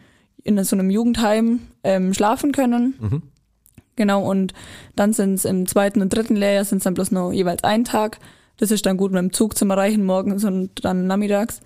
in 0.45 0.63
so 0.63 0.77
einem 0.77 0.89
Jugendheim 0.89 1.59
ähm, 1.83 2.13
schlafen 2.13 2.53
können. 2.53 2.93
Genau, 3.97 4.23
und 4.23 4.53
dann 4.95 5.11
sind 5.11 5.33
es 5.33 5.43
im 5.43 5.67
zweiten 5.67 6.01
und 6.01 6.07
dritten 6.07 6.37
Lehrjahr 6.37 6.63
sind 6.63 6.77
es 6.77 6.85
dann 6.85 6.93
bloß 6.93 7.11
noch 7.11 7.33
jeweils 7.33 7.65
ein 7.65 7.83
Tag. 7.83 8.19
Das 8.55 8.71
ist 8.71 8.85
dann 8.85 8.95
gut 8.95 9.11
mit 9.11 9.19
dem 9.21 9.33
Zug 9.33 9.57
zum 9.57 9.71
Erreichen 9.71 10.05
morgens 10.05 10.45
und 10.45 10.85
dann 10.85 11.05
nachmittags. 11.05 11.59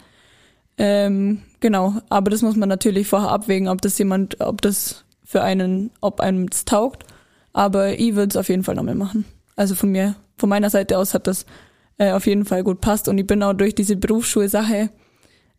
Ähm, 0.79 1.43
genau, 1.59 1.93
aber 2.09 2.31
das 2.31 2.41
muss 2.41 2.55
man 2.55 2.67
natürlich 2.67 3.07
vorher 3.07 3.29
abwägen, 3.29 3.67
ob 3.67 3.83
das 3.83 3.99
jemand, 3.99 4.41
ob 4.41 4.63
das 4.63 5.05
für 5.23 5.43
einen, 5.43 5.91
ob 6.01 6.21
einem 6.21 6.49
das 6.49 6.65
taugt. 6.65 7.05
Aber 7.53 7.99
ich 7.99 8.15
würde 8.15 8.29
es 8.29 8.35
auf 8.37 8.49
jeden 8.49 8.63
Fall 8.63 8.73
nochmal 8.73 8.95
machen. 8.95 9.25
Also 9.55 9.75
von 9.75 9.91
mir, 9.91 10.15
von 10.37 10.49
meiner 10.49 10.71
Seite 10.71 10.97
aus 10.97 11.13
hat 11.13 11.27
das 11.27 11.45
äh, 11.99 12.13
auf 12.13 12.25
jeden 12.25 12.45
Fall 12.45 12.63
gut 12.63 12.81
passt 12.81 13.07
und 13.07 13.19
ich 13.19 13.27
bin 13.27 13.43
auch 13.43 13.53
durch 13.53 13.75
diese 13.75 13.95
Berufsschulsache 13.95 14.89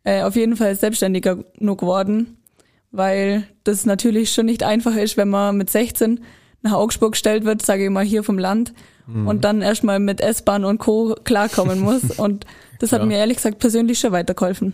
äh, 0.05 0.23
auf 0.23 0.37
jeden 0.37 0.57
Fall 0.57 0.75
selbstständiger 0.77 1.39
nur 1.59 1.77
geworden, 1.77 2.37
weil 2.93 3.45
das 3.65 3.85
natürlich 3.87 4.33
schon 4.33 4.47
nicht 4.47 4.63
einfach 4.63 4.95
ist, 4.97 5.17
wenn 5.17 5.29
man 5.29 5.57
mit 5.57 5.71
16 5.71 6.21
nach 6.63 6.73
Augsburg 6.73 7.13
gestellt 7.13 7.45
wird, 7.45 7.61
sage 7.65 7.85
ich 7.85 7.91
mal 7.91 8.05
hier 8.05 8.23
vom 8.23 8.39
Land 8.39 8.73
und 9.07 9.45
dann 9.45 9.61
erstmal 9.61 9.99
mit 10.01 10.23
S-Bahn 10.23 10.65
und 10.65 10.79
Co. 10.79 11.15
klarkommen 11.25 11.81
muss 11.81 12.05
und 12.17 12.47
das 12.79 12.91
hat 12.93 13.01
Ja. 13.01 13.07
mir 13.07 13.19
ehrlich 13.19 13.37
gesagt 13.37 13.59
persönlich 13.59 13.99
schon 13.99 14.13
weitergeholfen. 14.13 14.73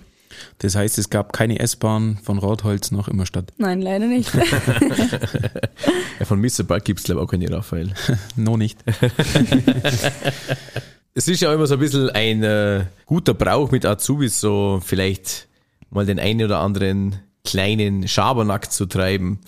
Das 0.59 0.77
heißt, 0.77 0.99
es 0.99 1.11
gab 1.11 1.33
keine 1.33 1.59
S-Bahn 1.59 2.17
von 2.23 2.39
Rotholz 2.39 2.93
nach 2.93 3.09
Immerstadt. 3.09 3.53
Nein, 3.59 3.83
leider 3.83 4.07
nicht. 4.07 4.31
Ja, 6.21 6.27
von 6.27 6.39
Mr. 6.41 6.63
Bug 6.65 6.85
gibt's 6.85 7.05
glaube 7.05 7.23
ich 7.23 7.27
auch 7.27 7.31
keine 7.31 7.51
Raphael. 7.51 7.93
No 8.37 8.57
nicht. 8.59 8.79
Es 11.15 11.27
ist 11.27 11.41
ja 11.41 11.53
immer 11.53 11.67
so 11.67 11.75
ein 11.75 11.81
bisschen 11.81 12.09
ein 12.11 12.43
äh, 12.43 12.85
guter 13.05 13.35
Brauch 13.35 13.71
mit 13.73 13.85
Azubis, 13.85 14.41
so 14.41 14.81
vielleicht 14.85 15.49
mal 15.91 16.07
den 16.07 16.21
einen 16.21 16.45
oder 16.45 16.61
anderen 16.61 17.17
kleinen 17.45 18.07
Schabernack 18.07 18.71
zu 18.71 18.87
treiben. 18.87 19.41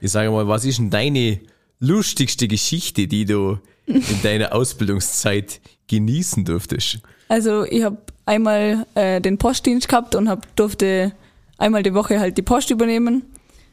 Ich 0.00 0.10
sage 0.10 0.30
mal, 0.30 0.48
was 0.48 0.64
ist 0.64 0.78
denn 0.78 0.90
deine 0.90 1.40
lustigste 1.78 2.48
Geschichte, 2.48 3.06
die 3.06 3.24
du 3.24 3.58
in 3.86 4.22
deiner 4.22 4.52
Ausbildungszeit 4.52 5.60
genießen 5.86 6.44
durftest? 6.44 6.98
Also 7.28 7.64
ich 7.64 7.84
habe 7.84 7.98
einmal 8.24 8.86
äh, 8.94 9.20
den 9.20 9.38
Postdienst 9.38 9.88
gehabt 9.88 10.16
und 10.16 10.28
hab, 10.28 10.54
durfte 10.56 11.12
einmal 11.56 11.82
die 11.82 11.94
Woche 11.94 12.18
halt 12.18 12.36
die 12.36 12.42
Post 12.42 12.70
übernehmen. 12.70 13.22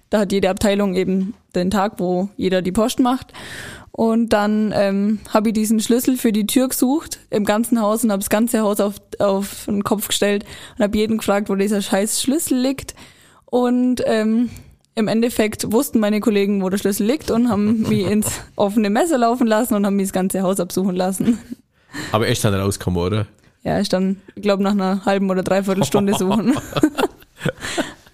Da 0.10 0.20
hat 0.20 0.32
jede 0.32 0.52
Abteilung 0.52 0.94
eben 0.94 1.34
den 1.56 1.72
Tag, 1.72 1.94
wo 1.98 2.30
jeder 2.38 2.62
die 2.62 2.72
Post 2.72 3.00
macht. 3.00 3.34
Und 3.96 4.30
dann 4.30 4.74
ähm, 4.76 5.20
habe 5.30 5.50
ich 5.50 5.54
diesen 5.54 5.80
Schlüssel 5.80 6.18
für 6.18 6.32
die 6.32 6.48
Tür 6.48 6.68
gesucht 6.68 7.20
im 7.30 7.46
ganzen 7.46 7.80
Haus 7.80 8.04
und 8.04 8.12
habe 8.12 8.22
das 8.22 8.32
ganze 8.32 8.62
Haus 8.62 8.80
auf, 8.80 8.96
auf 9.20 9.66
den 9.68 9.84
Kopf 9.84 10.08
gestellt 10.08 10.46
und 10.76 10.84
habe 10.84 10.98
jeden 10.98 11.20
gefragt, 11.20 11.48
wo 11.48 11.54
dieser 11.54 11.80
scheiß 11.80 12.20
Schlüssel 12.20 12.58
liegt. 12.58 12.96
Und 13.46 14.02
ähm, 14.08 14.50
im 14.96 15.08
Endeffekt 15.08 15.72
wussten 15.72 16.00
meine 16.00 16.22
Kollegen, 16.22 16.64
wo 16.64 16.70
der 16.70 16.80
Schlüssel 16.80 17.06
liegt 17.06 17.30
und 17.30 17.50
haben 17.50 17.82
mich 17.88 18.08
ins 18.08 18.42
offene 18.56 18.90
Messer 18.90 19.20
laufen 19.20 19.46
lassen 19.46 19.76
und 19.76 19.86
haben 19.86 19.96
mich 19.96 20.08
das 20.08 20.14
ganze 20.14 20.42
Haus 20.42 20.60
absuchen 20.60 20.96
lassen. 20.96 21.38
Aber 22.12 22.28
echt 22.28 22.44
dann 22.44 22.56
rauskommen, 22.56 23.00
oder? 23.00 23.28
Ja, 23.64 23.80
ich 23.80 23.90
dann, 23.90 24.20
ich 24.34 24.42
glaube, 24.42 24.64
nach 24.64 24.72
einer 24.72 25.06
halben 25.06 25.30
oder 25.30 25.44
dreiviertel 25.44 25.84
Stunde 25.84 26.14
suchen. 26.18 26.58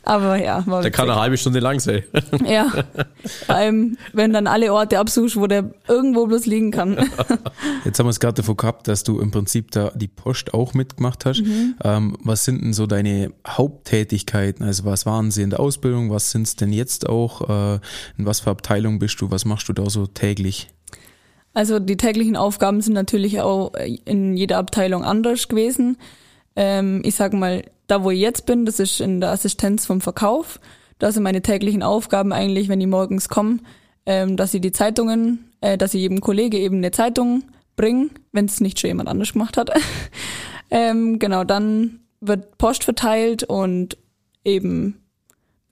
Aber 0.10 0.44
ja, 0.44 0.66
war 0.66 0.82
Der 0.82 0.90
kann 0.90 1.08
eine 1.08 1.20
halbe 1.20 1.38
Stunde 1.38 1.60
lang 1.60 1.80
sein. 1.80 2.02
Ja, 2.44 2.68
vor 3.46 3.56
allem, 3.56 3.96
wenn 4.12 4.34
dann 4.34 4.48
alle 4.48 4.74
Orte 4.74 4.98
absuchst, 4.98 5.38
wo 5.38 5.46
der 5.46 5.70
irgendwo 5.88 6.26
bloß 6.26 6.48
liegen 6.48 6.72
kann. 6.72 6.98
Jetzt 7.86 8.00
haben 8.00 8.08
wir 8.08 8.12
es 8.12 8.20
gerade 8.20 8.42
davon 8.42 8.58
gehabt, 8.58 8.88
dass 8.88 9.04
du 9.04 9.20
im 9.20 9.30
Prinzip 9.30 9.70
da 9.70 9.92
die 9.94 10.08
Post 10.08 10.56
auch 10.56 10.74
mitgemacht 10.74 11.26
hast. 11.26 11.44
Ähm, 11.84 12.18
was 12.24 12.44
sind 12.44 12.64
denn 12.64 12.74
so 12.74 12.88
deine 12.88 13.32
Haupttätigkeiten? 13.48 14.66
Also 14.66 14.84
was 14.86 15.06
waren 15.06 15.30
sie 15.30 15.44
in 15.44 15.52
der 15.52 15.60
Ausbildung? 15.60 16.10
Was 16.10 16.32
sind 16.32 16.48
es 16.48 16.56
denn 16.56 16.74
jetzt 16.74 17.08
auch? 17.08 17.48
Äh, 17.48 17.80
in 18.18 18.26
was 18.26 18.40
für 18.40 18.50
Abteilung 18.50 18.98
bist 18.98 19.22
du? 19.22 19.30
Was 19.30 19.46
machst 19.46 19.70
du 19.70 19.74
da 19.74 19.88
so 19.92 20.08
täglich? 20.08 20.70
Also 21.54 21.78
die 21.78 21.98
täglichen 21.98 22.36
Aufgaben 22.36 22.82
sind 22.82 22.94
natürlich 22.94 23.42
auch 23.42 23.74
in 24.06 24.36
jeder 24.36 24.58
Abteilung 24.58 25.04
anders 25.04 25.48
gewesen. 25.50 25.98
Ähm, 26.56 27.04
ich 27.06 27.14
sag 27.14 27.34
mal, 27.34 27.64
da 27.90 28.04
wo 28.04 28.12
ich 28.12 28.20
jetzt 28.20 28.46
bin, 28.46 28.66
das 28.66 28.80
ist 28.80 29.02
in 29.02 29.20
der 29.20 29.32
Assistenz 29.32 29.86
vom 29.86 30.00
Verkauf. 30.00 30.60
Da 31.00 31.12
sind 31.12 31.24
meine 31.24 31.42
täglichen 31.42 31.82
Aufgaben 31.82 32.32
eigentlich, 32.32 32.70
wenn 32.70 32.82
ich 32.82 32.88
morgens 32.88 33.30
komme, 33.30 33.60
ähm, 34.06 34.38
dass 34.38 34.54
ich 34.54 34.62
die 34.62 34.72
Zeitungen, 34.72 35.52
äh, 35.62 35.78
dass 35.78 35.94
ich 35.94 36.02
jedem 36.02 36.22
Kollege 36.22 36.58
eben 36.60 36.78
eine 36.78 36.92
Zeitung 36.92 37.44
bringe, 37.76 38.10
wenn 38.32 38.46
es 38.46 38.62
nicht 38.62 38.80
schon 38.80 38.90
jemand 38.90 39.10
anders 39.10 39.34
gemacht 39.34 39.58
hat. 39.58 39.72
ähm, 40.72 41.18
genau, 41.18 41.44
dann 41.44 42.02
wird 42.22 42.58
Post 42.58 42.84
verteilt 42.84 43.44
und 43.44 43.98
eben 44.44 45.02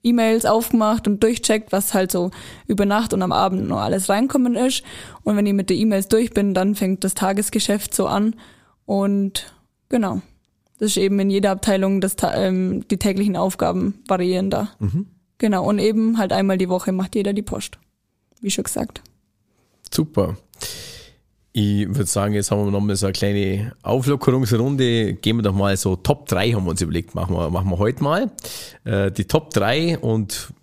E-Mails 0.03 0.45
aufgemacht 0.45 1.07
und 1.07 1.21
durchcheckt, 1.21 1.71
was 1.71 1.93
halt 1.93 2.11
so 2.11 2.31
über 2.65 2.85
Nacht 2.85 3.13
und 3.13 3.21
am 3.21 3.31
Abend 3.31 3.67
noch 3.67 3.79
alles 3.79 4.09
reinkommen 4.09 4.55
ist. 4.55 4.83
Und 5.23 5.35
wenn 5.35 5.45
ich 5.45 5.53
mit 5.53 5.69
den 5.69 5.77
E-Mails 5.77 6.07
durch 6.07 6.31
bin, 6.31 6.53
dann 6.53 6.73
fängt 6.73 7.03
das 7.03 7.13
Tagesgeschäft 7.13 7.93
so 7.93 8.07
an. 8.07 8.35
Und 8.85 9.53
genau, 9.89 10.21
das 10.79 10.91
ist 10.91 10.97
eben 10.97 11.19
in 11.19 11.29
jeder 11.29 11.51
Abteilung 11.51 12.01
das, 12.01 12.15
ähm, 12.33 12.87
die 12.89 12.97
täglichen 12.97 13.35
Aufgaben 13.35 13.95
variieren 14.07 14.49
da. 14.49 14.69
Genau, 15.37 15.67
und 15.67 15.79
eben 15.79 16.17
halt 16.17 16.33
einmal 16.33 16.57
die 16.57 16.69
Woche 16.69 16.91
macht 16.91 17.15
jeder 17.15 17.33
die 17.33 17.41
Post. 17.41 17.77
Wie 18.41 18.51
schon 18.51 18.63
gesagt. 18.63 19.01
Super. 19.91 20.37
Ich 21.53 21.87
würde 21.87 22.05
sagen, 22.05 22.35
jetzt 22.35 22.51
haben 22.51 22.65
wir 22.65 22.71
noch 22.71 22.81
mal 22.81 22.95
so 22.95 23.07
eine 23.07 23.13
kleine 23.13 23.73
Auflockerungsrunde. 23.81 25.13
Gehen 25.15 25.37
wir 25.37 25.43
doch 25.43 25.55
mal 25.55 25.75
so 25.75 25.95
Top 25.95 26.27
3 26.27 26.51
haben 26.51 26.65
wir 26.65 26.71
uns 26.71 26.81
überlegt, 26.81 27.15
machen 27.15 27.35
wir, 27.35 27.49
machen 27.49 27.69
wir 27.71 27.79
heute 27.79 28.03
mal. 28.03 28.31
Äh, 28.83 29.11
die 29.11 29.25
Top 29.25 29.51
3 29.51 29.97
und 29.97 30.53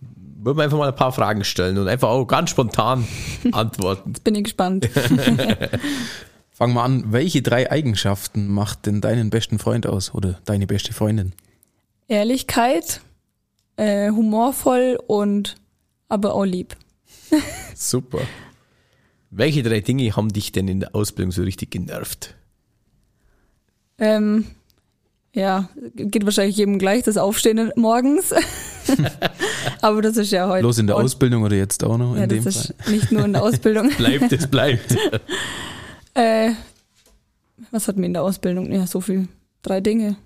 würden 0.45 0.59
wir 0.59 0.63
einfach 0.63 0.79
mal 0.79 0.89
ein 0.89 0.95
paar 0.95 1.13
Fragen 1.13 1.43
stellen 1.43 1.79
und 1.79 1.89
einfach 1.89 2.11
auch 2.11 2.27
ganz 2.27 2.51
spontan 2.51 3.09
antworten. 3.53 4.11
Jetzt 4.11 4.23
bin 4.23 4.37
ich 4.37 4.45
gespannt. 4.45 4.89
Fangen 6.57 6.75
wir 6.75 6.85
an. 6.85 7.13
Welche 7.13 7.43
drei 7.43 7.71
Eigenschaften 7.71 8.47
macht 8.47 8.87
denn 8.87 9.01
deinen 9.01 9.29
besten 9.29 9.59
Freund 9.59 9.89
aus 9.89 10.15
oder 10.15 10.39
deine 10.45 10.69
beste 10.69 10.93
Freundin? 10.93 11.33
Ehrlichkeit, 12.07 13.01
äh, 13.77 14.11
humorvoll 14.11 14.99
und 15.09 15.57
aber 16.09 16.33
auch 16.35 16.45
lieb. 16.45 16.77
Super. 17.75 18.21
Welche 19.31 19.65
drei 19.65 19.81
Dinge 19.81 20.15
haben 20.15 20.33
dich 20.33 20.53
denn 20.53 20.69
in 20.69 20.79
der 20.79 20.95
Ausbildung 20.95 21.33
so 21.33 21.43
richtig 21.43 21.73
genervt? 21.73 22.37
Ähm, 23.99 24.47
ja, 25.33 25.69
geht 25.97 26.25
wahrscheinlich 26.25 26.57
jedem 26.57 26.79
gleich, 26.79 27.03
das 27.03 27.17
Aufstehen 27.17 27.73
morgens. 27.75 28.33
Aber 29.81 30.03
das 30.03 30.17
ist 30.17 30.31
ja 30.31 30.47
heute. 30.49 30.61
Bloß 30.63 30.79
in 30.79 30.87
der 30.87 30.97
Ausbildung 30.97 31.43
oder 31.43 31.57
jetzt 31.57 31.83
auch 31.83 31.99
noch 31.99 32.15
Ja, 32.17 32.23
in 32.25 32.29
dem 32.29 32.45
das 32.45 32.67
Fall? 32.69 32.75
ist 32.79 32.91
nicht 32.91 33.11
nur 33.11 33.25
in 33.25 33.33
der 33.33 33.43
Ausbildung. 33.43 33.91
Bleibt, 33.97 34.33
es 34.33 34.47
bleibt. 34.47 34.97
Äh, 36.15 36.51
was 37.71 37.89
hat 37.89 37.97
mir 37.97 38.07
in 38.07 38.13
der 38.13 38.23
Ausbildung? 38.23 38.73
Ja, 38.73 38.87
so 38.87 39.01
viel. 39.01 39.29
Drei 39.63 39.81
Dinge. 39.81 40.17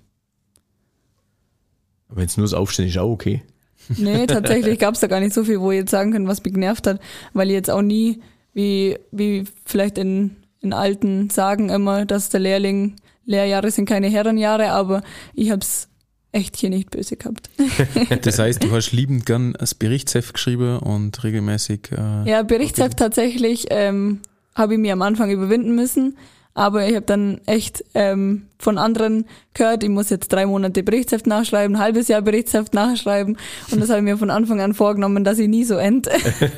Wenn 2.09 2.25
es 2.25 2.37
nur 2.37 2.45
das 2.45 2.53
Aufstehen 2.53 2.87
ist, 2.87 2.97
auch 2.97 3.11
okay. 3.11 3.43
Nee, 3.97 4.27
tatsächlich 4.27 4.77
gab 4.79 4.95
es 4.95 4.99
da 4.99 5.07
gar 5.07 5.19
nicht 5.19 5.33
so 5.33 5.43
viel, 5.43 5.59
wo 5.59 5.71
ich 5.71 5.79
jetzt 5.79 5.91
sagen 5.91 6.11
kann, 6.11 6.27
was 6.27 6.43
mich 6.43 6.53
genervt 6.53 6.87
hat, 6.87 6.99
weil 7.33 7.47
ich 7.49 7.53
jetzt 7.53 7.69
auch 7.71 7.81
nie, 7.81 8.21
wie, 8.53 8.97
wie 9.11 9.45
vielleicht 9.65 9.97
in, 9.97 10.35
in 10.61 10.73
alten 10.73 11.29
Sagen 11.29 11.69
immer, 11.69 12.05
dass 12.05 12.29
der 12.29 12.39
Lehrling, 12.39 12.95
Lehrjahre 13.25 13.71
sind 13.71 13.87
keine 13.87 14.07
Herrenjahre, 14.07 14.71
aber 14.71 15.01
ich 15.33 15.51
hab's 15.51 15.87
echt 16.31 16.57
hier 16.57 16.69
nicht 16.69 16.91
böse 16.91 17.15
gehabt. 17.15 17.49
Das 18.21 18.37
heißt, 18.39 18.63
du 18.63 18.71
hast 18.71 18.91
liebend 18.91 19.25
gern 19.25 19.53
das 19.53 19.73
Berichtsheft 19.73 20.33
geschrieben 20.33 20.79
und 20.79 21.23
regelmäßig. 21.23 21.91
Äh, 21.91 22.29
Ja, 22.29 22.43
Berichtsheft 22.43 22.97
tatsächlich 22.97 23.67
ähm, 23.69 24.19
habe 24.55 24.73
ich 24.73 24.79
mir 24.79 24.93
am 24.93 25.01
Anfang 25.01 25.29
überwinden 25.29 25.75
müssen, 25.75 26.17
aber 26.53 26.87
ich 26.87 26.95
habe 26.95 27.05
dann 27.05 27.39
echt 27.45 27.85
ähm, 27.93 28.47
von 28.57 28.77
anderen 28.77 29.25
gehört, 29.53 29.83
ich 29.83 29.89
muss 29.89 30.09
jetzt 30.09 30.27
drei 30.29 30.45
Monate 30.45 30.83
Berichtsheft 30.83 31.25
nachschreiben, 31.27 31.77
ein 31.77 31.81
halbes 31.81 32.09
Jahr 32.09 32.21
Berichtsheft 32.21 32.73
nachschreiben 32.73 33.37
und 33.71 33.79
das 33.79 33.89
habe 33.89 33.99
ich 33.99 34.03
mir 34.03 34.17
von 34.17 34.29
Anfang 34.29 34.59
an 34.59 34.73
vorgenommen, 34.73 35.23
dass 35.23 35.39
ich 35.39 35.47
nie 35.47 35.63
so 35.63 35.75
end 35.75 36.09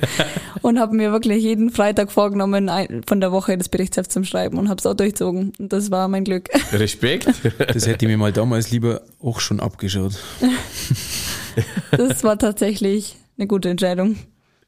und 0.64 0.80
habe 0.80 0.96
mir 0.96 1.12
wirklich 1.12 1.44
jeden 1.44 1.70
Freitag 1.70 2.12
vorgenommen, 2.12 2.70
ein, 2.70 3.04
von 3.06 3.20
der 3.22 3.32
Woche 3.32 3.56
das 3.58 3.70
Berichtsheft 3.70 4.12
zum 4.12 4.24
Schreiben 4.24 4.58
und 4.58 4.70
habe 4.70 4.80
es 4.80 4.86
auch 4.86 4.96
durchzogen 4.96 5.54
und 5.60 5.72
das 5.72 5.92
war 5.92 6.08
mein 6.08 6.24
Glück. 6.24 6.50
Respekt. 6.72 7.28
das 7.60 7.86
hätte 7.86 8.06
ich 8.06 8.10
mir 8.10 8.18
mal 8.18 8.32
damals 8.32 8.72
lieber 8.72 9.02
auch 9.22 9.40
schon 9.40 9.60
abgeschaut. 9.60 10.14
Das 11.92 12.24
war 12.24 12.40
tatsächlich 12.40 13.18
eine 13.38 13.46
gute 13.46 13.68
Entscheidung. 13.68 14.16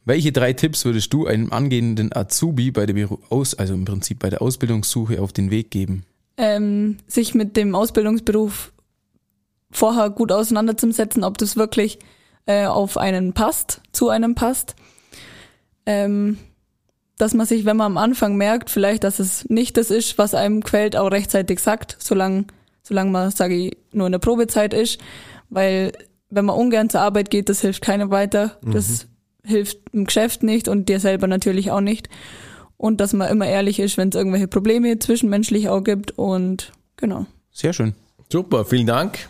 Welche 0.05 0.31
drei 0.31 0.53
Tipps 0.53 0.86
würdest 0.86 1.13
du 1.13 1.27
einem 1.27 1.51
angehenden 1.53 2.13
Azubi 2.15 2.72
bei 2.72 2.86
der 2.86 2.93
Beru 2.93 3.19
Aus 3.29 3.53
also 3.53 3.74
im 3.74 3.86
Prinzip 3.86 4.19
bei 4.19 4.29
der 4.29 4.41
Ausbildungssuche 4.41 5.22
auf 5.22 5.31
den 5.31 5.50
Weg 5.50 5.72
geben? 5.72 6.03
ähm, 6.38 6.98
sich 7.07 7.36
mit 7.36 7.57
dem 7.57 7.75
Ausbildungsberuf 7.75 8.74
vorher 9.72 10.10
gut 10.10 10.31
auseinanderzusetzen, 10.31 11.24
ob 11.24 11.38
das 11.38 11.55
wirklich 11.55 12.00
äh, 12.45 12.65
auf 12.65 12.98
einen 12.98 13.33
passt, 13.33 13.81
zu 13.91 14.10
einem 14.10 14.36
passt. 14.36 14.75
Ähm, 15.86 16.38
dass 17.17 17.33
man 17.33 17.45
sich, 17.45 17.65
wenn 17.65 17.77
man 17.77 17.91
am 17.91 17.98
Anfang 17.98 18.36
merkt, 18.36 18.69
vielleicht, 18.69 19.03
dass 19.03 19.19
es 19.19 19.48
nicht 19.50 19.77
das 19.77 19.91
ist, 19.91 20.17
was 20.17 20.33
einem 20.33 20.62
gefällt, 20.62 20.95
auch 20.95 21.12
rechtzeitig 21.12 21.60
sagt, 21.60 21.95
solange, 22.00 22.45
solange 22.81 23.12
man, 23.12 23.31
sage 23.31 23.55
ich, 23.55 23.77
nur 23.91 24.07
in 24.07 24.12
der 24.12 24.19
Probezeit 24.19 24.74
ist. 24.74 25.00
Weil 25.50 25.91
wenn 26.29 26.45
man 26.45 26.55
ungern 26.55 26.89
zur 26.89 27.01
Arbeit 27.01 27.29
geht, 27.29 27.50
das 27.50 27.62
hilft 27.62 27.83
keinem 27.83 28.10
weiter. 28.10 28.57
Das 28.63 29.07
hilft 29.46 29.78
im 29.92 30.06
Geschäft 30.06 30.44
nicht 30.44 30.68
und 30.68 30.90
dir 30.90 31.00
selber 31.00 31.28
natürlich 31.28 31.72
auch 31.72 31.82
nicht. 31.82 32.10
Und 32.78 33.00
dass 33.00 33.14
man 33.14 33.30
immer 33.30 33.48
ehrlich 33.48 33.80
ist, 33.80 33.98
wenn 33.98 34.10
es 34.10 34.16
irgendwelche 34.16 34.48
Probleme 34.48 35.00
zwischenmenschlich 35.00 35.70
auch 35.70 35.84
gibt. 35.84 36.12
Und 36.18 36.72
genau. 36.98 37.26
Sehr 37.52 37.74
schön. 37.74 37.94
Super, 38.30 38.66
vielen 38.66 38.88
Dank. 38.88 39.30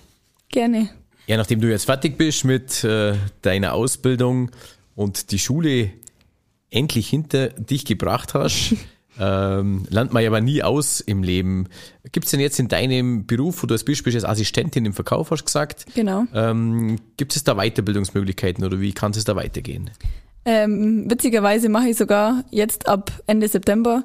Gerne. 0.50 0.89
Ja, 1.27 1.38
nachdem 1.38 1.62
du 1.62 1.70
jetzt 1.70 1.86
fertig 1.86 2.17
bist 2.17 2.46
mit 2.46 2.84
äh, 2.84 3.15
deiner 3.41 3.74
Ausbildung 3.74 4.51
und 4.96 5.32
die 5.32 5.39
Schule 5.39 5.91
endlich 6.70 7.10
hinter 7.10 7.50
dich 7.50 7.86
gebracht 7.86 8.34
hast, 8.34 8.75
ähm, 9.20 9.86
lernt 9.89 10.13
man 10.13 10.24
ja 10.24 10.29
aber 10.29 10.41
nie 10.41 10.63
aus 10.63 11.00
im 11.01 11.24
Leben. 11.24 11.67
Gibt 12.12 12.25
es 12.25 12.32
denn 12.32 12.39
jetzt 12.39 12.60
in 12.60 12.67
deinem 12.67 13.25
Beruf, 13.25 13.62
wo 13.63 13.67
du 13.67 13.74
als 13.74 13.84
Beispiel 13.86 14.13
als 14.15 14.25
Assistentin 14.25 14.86
im 14.86 14.93
Verkauf 14.93 15.32
hast 15.32 15.46
gesagt, 15.46 15.86
Genau. 15.96 16.25
ähm, 16.34 16.98
gibt 17.17 17.36
es 17.36 17.43
da 17.43 17.55
Weiterbildungsmöglichkeiten 17.55 18.63
oder 18.65 18.79
wie 18.79 18.93
kann 18.93 19.12
es 19.12 19.24
da 19.24 19.36
weitergehen? 19.36 19.89
Ähm, 20.46 21.10
witzigerweise 21.10 21.70
mache 21.70 21.89
ich 21.89 21.98
sogar 21.98 22.43
jetzt 22.51 22.88
ab 22.88 23.12
Ende 23.27 23.48
September 23.48 24.03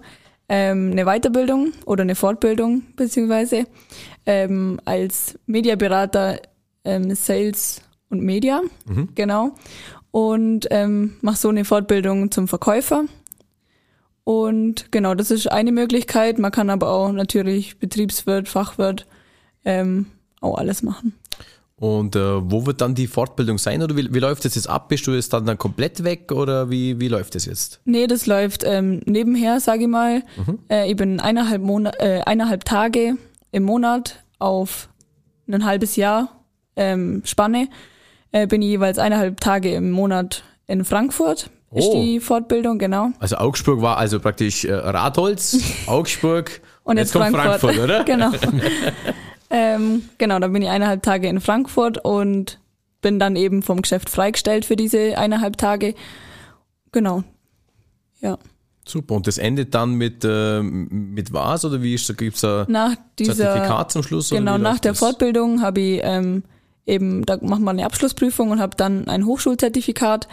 ähm, 0.49 0.91
eine 0.93 1.05
Weiterbildung 1.05 1.73
oder 1.85 2.03
eine 2.03 2.15
Fortbildung 2.15 2.83
beziehungsweise 2.97 3.65
ähm, 4.27 4.79
als 4.85 5.39
Mediaberater 5.47 6.41
ähm, 6.85 7.15
Sales 7.15 7.83
und 8.09 8.23
Media, 8.23 8.63
genau. 9.15 9.55
Und 10.11 10.67
ähm, 10.71 11.17
mache 11.21 11.37
so 11.37 11.49
eine 11.51 11.65
Fortbildung 11.67 12.31
zum 12.31 12.49
Verkäufer. 12.49 13.05
Und 14.29 14.93
genau, 14.93 15.15
das 15.15 15.31
ist 15.31 15.51
eine 15.51 15.73
Möglichkeit. 15.73 16.39
Man 16.39 16.53
kann 16.53 16.69
aber 16.69 16.91
auch 16.91 17.13
natürlich 17.13 17.79
Betriebswirt, 17.79 18.47
Fachwirt 18.47 19.07
ähm, 19.65 20.05
auch 20.43 20.59
alles 20.59 20.83
machen. 20.83 21.15
Und 21.77 22.15
äh, 22.15 22.51
wo 22.51 22.67
wird 22.67 22.83
dann 22.83 22.95
die 22.95 23.07
Fortbildung 23.07 23.57
sein 23.57 23.81
oder 23.81 23.97
wie, 23.97 24.13
wie 24.13 24.19
läuft 24.19 24.45
das 24.45 24.55
jetzt 24.55 24.69
ab? 24.69 24.91
Bist 24.91 25.07
du 25.07 25.13
jetzt 25.13 25.33
dann, 25.33 25.47
dann 25.47 25.57
komplett 25.57 26.05
weg 26.05 26.31
oder 26.31 26.69
wie, 26.69 27.01
wie 27.01 27.09
läuft 27.09 27.37
das 27.37 27.47
jetzt? 27.47 27.81
Nee, 27.87 28.07
das 28.07 28.27
läuft 28.27 28.65
ähm, 28.67 29.01
nebenher, 29.07 29.61
sage 29.61 29.85
ich 29.85 29.89
mal. 29.89 30.23
Äh, 30.69 30.91
ich 30.91 30.97
bin 30.97 31.21
eineinhalb, 31.21 31.63
Monat, 31.63 31.99
äh, 31.99 32.21
eineinhalb 32.27 32.67
Tage 32.67 33.17
im 33.51 33.63
Monat 33.63 34.23
auf 34.39 34.91
ein 35.51 35.65
halbes 35.65 35.97
Jahr 35.97 36.45
ähm, 36.77 37.23
Spanne. 37.25 37.69
Äh, 38.33 38.47
bin 38.47 38.61
ich 38.61 38.69
jeweils 38.69 38.99
eineinhalb 38.99 39.41
Tage 39.41 39.73
im 39.73 39.91
Monat 39.91 40.43
in 40.67 40.85
Frankfurt. 40.85 41.49
Ist 41.73 41.89
Oh. 41.89 42.01
die 42.03 42.19
Fortbildung, 42.21 42.79
genau. 42.79 43.11
Also 43.19 43.37
Augsburg 43.37 43.83
war 43.83 43.99
also 43.99 44.21
praktisch 44.21 44.65
äh, 44.65 44.73
Ratholz, 44.73 45.59
Augsburg 45.87 46.63
Und 46.85 46.97
jetzt, 46.97 47.13
kommt 47.13 47.31
Frankfurt, 47.31 47.61
Frankfurt 47.61 47.85
oder? 47.85 48.05
genau. 48.05 48.31
ähm, 49.51 50.09
genau, 50.17 50.39
dann 50.39 50.53
bin 50.53 50.63
ich 50.63 50.69
eineinhalb 50.69 51.03
Tage 51.03 51.29
in 51.29 51.41
Frankfurt 51.41 51.99
und 52.05 52.59
bin 53.03 53.19
dann 53.19 53.37
eben 53.37 53.63
vom 53.63 53.83
Geschäft 53.83 54.09
freigestellt 54.09 54.65
für 54.65 54.77
diese 54.77 55.19
eineinhalb 55.19 55.59
Tage. 55.59 55.95
Genau. 56.93 57.23
Ja. 58.21 58.39
Super. 58.87 59.17
Und 59.17 59.27
das 59.27 59.37
endet 59.37 59.75
dann 59.75 59.95
mit, 59.95 60.25
äh, 60.25 60.63
mit 60.63 61.35
was 61.35 61.65
oder 61.67 61.83
wie 61.83 61.95
ist 61.95 62.09
da 62.09 62.15
da 62.15 62.67
Nach 62.69 62.97
dieser 63.19 63.35
Zertifikat 63.35 63.93
zum 63.93 64.03
Schluss? 64.03 64.31
Genau, 64.31 64.57
nach 64.57 64.79
der 64.79 64.93
das? 64.93 64.99
Fortbildung 64.99 65.61
habe 65.61 65.81
ich 65.81 66.01
ähm, 66.03 66.45
eben, 66.87 67.27
da 67.27 67.37
macht 67.43 67.61
man 67.61 67.77
eine 67.77 67.85
Abschlussprüfung 67.85 68.51
und 68.51 68.61
habe 68.61 68.77
dann 68.77 69.07
ein 69.09 69.27
Hochschulzertifikat 69.27 70.27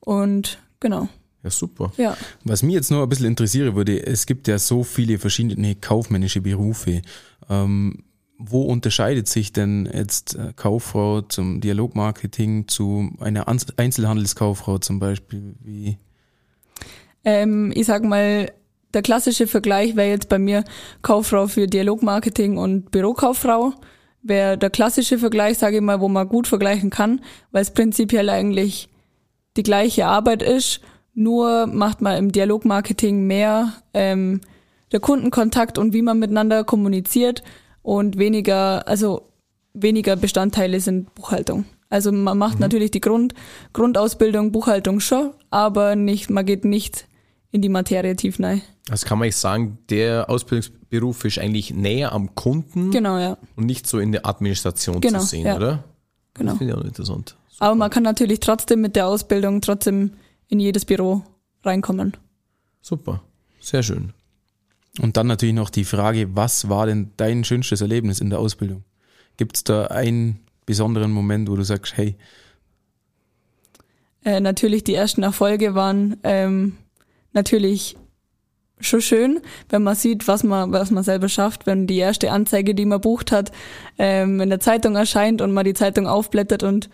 und 0.00 0.58
genau, 0.84 1.08
Ja, 1.42 1.50
super. 1.50 1.92
ja. 1.96 2.16
Was 2.44 2.62
mich 2.62 2.74
jetzt 2.74 2.90
noch 2.90 3.02
ein 3.02 3.08
bisschen 3.08 3.26
interessieren 3.26 3.74
würde, 3.74 4.04
es 4.06 4.26
gibt 4.26 4.46
ja 4.48 4.58
so 4.58 4.84
viele 4.84 5.18
verschiedene 5.18 5.74
kaufmännische 5.74 6.40
Berufe. 6.40 7.02
Ähm, 7.50 8.04
wo 8.36 8.62
unterscheidet 8.62 9.28
sich 9.28 9.52
denn 9.52 9.88
jetzt 9.92 10.34
äh, 10.34 10.52
Kauffrau 10.56 11.22
zum 11.22 11.60
Dialogmarketing 11.60 12.66
zu 12.68 13.10
einer 13.20 13.46
An- 13.48 13.60
Einzelhandelskauffrau 13.76 14.78
zum 14.78 14.98
Beispiel? 14.98 15.54
Wie? 15.62 15.98
Ähm, 17.24 17.72
ich 17.74 17.86
sag 17.86 18.02
mal, 18.04 18.50
der 18.92 19.02
klassische 19.02 19.46
Vergleich 19.46 19.96
wäre 19.96 20.10
jetzt 20.10 20.28
bei 20.28 20.38
mir 20.38 20.64
Kauffrau 21.02 21.46
für 21.46 21.66
Dialogmarketing 21.66 22.58
und 22.58 22.90
Bürokauffrau. 22.90 23.72
Wäre 24.22 24.56
der 24.58 24.70
klassische 24.70 25.18
Vergleich, 25.18 25.58
sage 25.58 25.76
ich 25.76 25.82
mal, 25.82 26.00
wo 26.00 26.08
man 26.08 26.28
gut 26.28 26.46
vergleichen 26.48 26.90
kann, 26.90 27.20
weil 27.52 27.62
es 27.62 27.72
prinzipiell 27.72 28.28
eigentlich 28.30 28.88
die 29.56 29.62
gleiche 29.62 30.06
Arbeit 30.06 30.42
ist, 30.42 30.80
nur 31.14 31.66
macht 31.66 32.00
man 32.00 32.16
im 32.16 32.32
Dialogmarketing 32.32 33.26
mehr 33.26 33.72
ähm, 33.92 34.40
der 34.92 35.00
Kundenkontakt 35.00 35.78
und 35.78 35.92
wie 35.92 36.02
man 36.02 36.18
miteinander 36.18 36.64
kommuniziert 36.64 37.42
und 37.82 38.18
weniger, 38.18 38.86
also 38.88 39.30
weniger 39.72 40.16
Bestandteile 40.16 40.80
sind 40.80 41.14
Buchhaltung. 41.14 41.64
Also 41.90 42.10
man 42.10 42.36
macht 42.38 42.58
natürlich 42.58 42.90
die 42.90 43.00
Grund, 43.00 43.34
Grundausbildung 43.72 44.50
Buchhaltung 44.50 44.98
schon, 45.00 45.30
aber 45.50 45.94
nicht, 45.94 46.30
man 46.30 46.44
geht 46.44 46.64
nicht 46.64 47.06
in 47.52 47.62
die 47.62 47.68
Materie 47.68 48.16
tief 48.16 48.40
rein. 48.40 48.62
Also 48.90 49.06
kann 49.06 49.18
man 49.18 49.26
eigentlich 49.26 49.36
sagen, 49.36 49.78
der 49.90 50.28
Ausbildungsberuf 50.28 51.24
ist 51.24 51.38
eigentlich 51.38 51.72
näher 51.72 52.12
am 52.12 52.34
Kunden 52.34 52.90
Genau, 52.90 53.18
ja. 53.18 53.38
und 53.54 53.66
nicht 53.66 53.86
so 53.86 54.00
in 54.00 54.10
der 54.10 54.26
Administration 54.26 55.00
Genau, 55.00 55.20
zu 55.20 55.26
sehen, 55.26 55.46
ja. 55.46 55.56
oder? 55.56 55.84
Genau. 56.34 56.50
Das 56.50 56.58
finde 56.58 56.72
ich 56.72 56.78
auch 56.80 56.84
interessant. 56.84 57.36
Aber 57.58 57.74
man 57.74 57.90
kann 57.90 58.02
natürlich 58.02 58.40
trotzdem 58.40 58.80
mit 58.80 58.96
der 58.96 59.06
Ausbildung 59.06 59.60
trotzdem 59.60 60.12
in 60.48 60.60
jedes 60.60 60.84
Büro 60.84 61.22
reinkommen. 61.62 62.16
Super. 62.82 63.22
Sehr 63.60 63.82
schön. 63.82 64.12
Und 65.00 65.16
dann 65.16 65.26
natürlich 65.26 65.54
noch 65.54 65.70
die 65.70 65.84
Frage, 65.84 66.36
was 66.36 66.68
war 66.68 66.86
denn 66.86 67.12
dein 67.16 67.44
schönstes 67.44 67.80
Erlebnis 67.80 68.20
in 68.20 68.30
der 68.30 68.38
Ausbildung? 68.38 68.84
Gibt 69.36 69.56
es 69.56 69.64
da 69.64 69.86
einen 69.86 70.40
besonderen 70.66 71.10
Moment, 71.10 71.50
wo 71.50 71.56
du 71.56 71.62
sagst, 71.64 71.96
hey, 71.96 72.16
Äh, 74.24 74.40
natürlich 74.40 74.84
die 74.84 74.94
ersten 74.94 75.22
Erfolge 75.22 75.74
waren 75.74 76.16
ähm, 76.22 76.76
natürlich 77.32 77.96
schon 78.80 79.02
schön, 79.02 79.40
wenn 79.68 79.82
man 79.82 79.94
sieht, 79.94 80.26
was 80.28 80.42
man, 80.42 80.72
was 80.72 80.90
man 80.90 81.04
selber 81.04 81.28
schafft, 81.28 81.66
wenn 81.66 81.86
die 81.86 81.98
erste 81.98 82.30
Anzeige, 82.30 82.74
die 82.74 82.86
man 82.86 83.00
bucht 83.00 83.32
hat, 83.32 83.52
ähm, 83.98 84.40
in 84.40 84.48
der 84.48 84.60
Zeitung 84.60 84.96
erscheint 84.96 85.42
und 85.42 85.52
man 85.52 85.64
die 85.64 85.74
Zeitung 85.74 86.06
aufblättert 86.06 86.62
und 86.62 86.88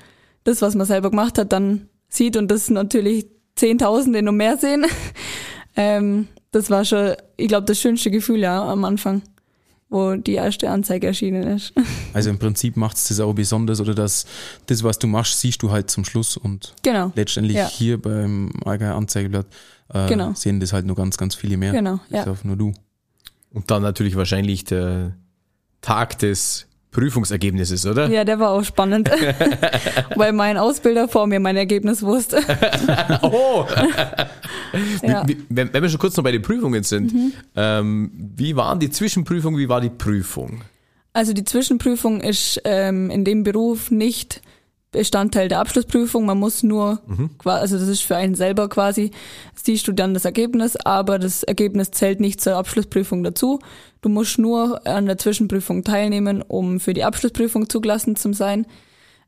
das, 0.44 0.62
was 0.62 0.74
man 0.74 0.86
selber 0.86 1.10
gemacht 1.10 1.38
hat, 1.38 1.52
dann 1.52 1.88
sieht 2.08 2.36
und 2.36 2.48
das 2.50 2.70
natürlich 2.70 3.26
Zehntausende 3.56 4.22
noch 4.22 4.32
mehr 4.32 4.56
sehen. 4.56 4.86
ähm, 5.76 6.28
das 6.50 6.70
war 6.70 6.84
schon, 6.84 7.14
ich 7.36 7.48
glaube, 7.48 7.66
das 7.66 7.80
schönste 7.80 8.10
Gefühl 8.10 8.40
ja 8.40 8.62
am 8.62 8.84
Anfang, 8.84 9.22
wo 9.88 10.14
die 10.16 10.34
erste 10.34 10.70
Anzeige 10.70 11.06
erschienen 11.08 11.42
ist. 11.44 11.72
also 12.12 12.30
im 12.30 12.38
Prinzip 12.38 12.76
macht 12.76 12.96
es 12.96 13.08
das 13.08 13.20
auch 13.20 13.32
besonders 13.34 13.80
oder 13.80 13.94
das, 13.94 14.26
das, 14.66 14.82
was 14.82 14.98
du 14.98 15.06
machst, 15.06 15.40
siehst 15.40 15.62
du 15.62 15.70
halt 15.70 15.90
zum 15.90 16.04
Schluss 16.04 16.36
und 16.36 16.74
genau, 16.82 17.12
letztendlich 17.14 17.56
Ja. 17.56 17.68
hier 17.68 18.00
beim 18.00 18.50
Allgäuer 18.64 18.94
Anzeigeblatt 18.94 19.46
äh, 19.92 20.08
Genau. 20.08 20.32
sehen 20.34 20.58
das 20.60 20.72
halt 20.72 20.86
nur 20.86 20.96
ganz, 20.96 21.16
ganz 21.16 21.34
viele 21.34 21.56
mehr. 21.56 21.72
genau, 21.72 22.00
Bis 22.08 22.24
ja. 22.24 22.30
auf 22.30 22.44
nur 22.44 22.56
du. 22.56 22.72
Und 23.52 23.70
dann 23.70 23.82
natürlich 23.82 24.16
wahrscheinlich 24.16 24.64
der 24.64 25.16
Tag 25.80 26.18
des 26.20 26.66
Prüfungsergebnisses, 26.90 27.86
oder? 27.86 28.08
Ja, 28.08 28.24
der 28.24 28.40
war 28.40 28.50
auch 28.50 28.64
spannend, 28.64 29.10
weil 30.16 30.32
mein 30.32 30.56
Ausbilder 30.56 31.06
vor 31.08 31.26
mir 31.26 31.38
mein 31.38 31.56
Ergebnis 31.56 32.02
wusste. 32.02 32.40
Oh! 33.22 33.66
Ja. 35.02 35.26
Wie, 35.26 35.36
wenn, 35.48 35.72
wenn 35.72 35.82
wir 35.82 35.88
schon 35.88 35.98
kurz 35.98 36.16
noch 36.16 36.22
bei 36.22 36.30
den 36.30 36.42
Prüfungen 36.42 36.84
sind, 36.84 37.12
ähm, 37.56 38.12
wie 38.36 38.54
waren 38.54 38.78
die 38.78 38.88
Zwischenprüfungen, 38.88 39.58
wie 39.58 39.68
war 39.68 39.80
die 39.80 39.90
Prüfung? 39.90 40.62
Also 41.12 41.32
die 41.32 41.42
Zwischenprüfung 41.42 42.20
ist 42.20 42.60
ähm, 42.64 43.10
in 43.10 43.24
dem 43.24 43.42
Beruf 43.42 43.90
nicht 43.90 44.42
Bestandteil 44.92 45.48
der 45.48 45.60
Abschlussprüfung. 45.60 46.26
Man 46.26 46.38
muss 46.38 46.62
nur, 46.62 47.00
qua- 47.38 47.58
also 47.58 47.78
das 47.78 47.88
ist 47.88 48.02
für 48.02 48.16
einen 48.16 48.34
selber 48.34 48.68
quasi, 48.68 49.12
siehst 49.54 49.86
du 49.86 49.92
dann 49.92 50.14
das 50.14 50.24
Ergebnis, 50.24 50.76
aber 50.76 51.18
das 51.18 51.42
Ergebnis 51.44 51.90
zählt 51.92 52.18
nicht 52.20 52.40
zur 52.40 52.56
Abschlussprüfung 52.56 53.22
dazu. 53.22 53.60
Du 54.00 54.08
musst 54.08 54.38
nur 54.38 54.84
an 54.86 55.06
der 55.06 55.18
Zwischenprüfung 55.18 55.84
teilnehmen, 55.84 56.42
um 56.42 56.80
für 56.80 56.92
die 56.92 57.04
Abschlussprüfung 57.04 57.68
zugelassen 57.68 58.16
zu 58.16 58.32
sein. 58.32 58.66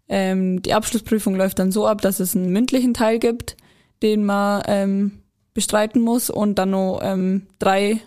Ähm, 0.09 0.63
die 0.63 0.75
Abschlussprüfung 0.75 1.37
läuft 1.37 1.59
dann 1.61 1.71
so 1.71 1.87
ab, 1.87 2.01
dass 2.01 2.19
es 2.19 2.35
einen 2.35 2.51
mündlichen 2.53 2.93
Teil 2.93 3.19
gibt, 3.21 3.57
den 4.03 4.25
man 4.25 4.63
ähm, 4.67 5.13
bestreiten 5.55 6.03
muss 6.03 6.29
und 6.29 6.57
dann 6.59 6.71
noch 6.71 7.01
ähm, 7.03 7.47
drei 7.59 8.01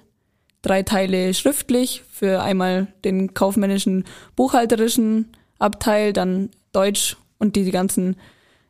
drei 0.61 0.81
Teile 0.81 1.33
schriftlich 1.35 2.03
für 2.11 2.41
einmal 2.41 2.87
den 3.05 3.35
kaufmännischen, 3.35 4.03
buchhalterischen 4.35 5.27
Abteil, 5.59 6.11
dann 6.11 6.49
Deutsch 6.71 7.17
und 7.37 7.55
die, 7.55 7.63
die 7.63 7.71
ganzen 7.71 8.15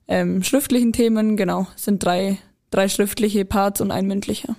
ähm, 0.08 0.44
schriftlichen 0.44 0.94
Themen. 0.94 1.38
Genau, 1.38 1.68
sind 1.76 2.04
drei, 2.04 2.38
drei 2.72 2.90
schriftliche 2.90 3.46
Parts 3.46 3.82
und 3.82 3.92
ein 3.92 4.08
mündlicher. 4.08 4.56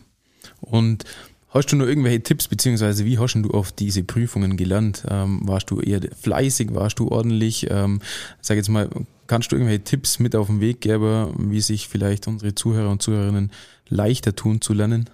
Und 0.60 1.04
hast 1.50 1.72
du 1.72 1.76
noch 1.76 1.86
irgendwelche 1.86 2.22
Tipps, 2.22 2.48
beziehungsweise 2.48 3.04
wie 3.04 3.18
hast 3.18 3.34
du 3.34 3.50
auf 3.50 3.72
diese 3.72 4.02
Prüfungen 4.02 4.56
gelernt? 4.56 5.04
Ähm, 5.08 5.40
warst 5.44 5.70
du 5.70 5.80
eher 5.80 6.00
fleißig, 6.20 6.74
warst 6.74 6.98
du 6.98 7.08
ordentlich? 7.08 7.66
Ähm, 7.70 8.00
sag 8.40 8.56
jetzt 8.56 8.68
mal, 8.68 8.88
kannst 9.26 9.52
du 9.52 9.56
irgendwelche 9.56 9.84
Tipps 9.84 10.18
mit 10.18 10.36
auf 10.36 10.48
den 10.48 10.60
Weg 10.60 10.80
geben, 10.80 11.50
wie 11.50 11.60
sich 11.60 11.88
vielleicht 11.88 12.26
unsere 12.26 12.54
Zuhörer 12.54 12.90
und 12.90 13.02
Zuhörerinnen 13.02 13.50
leichter 13.88 14.34
tun 14.34 14.60
zu 14.60 14.72
lernen? 14.72 15.10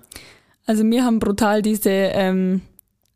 Also 0.66 0.84
mir 0.84 1.04
haben 1.04 1.18
brutal 1.18 1.62
diese 1.62 1.90
ähm, 1.90 2.62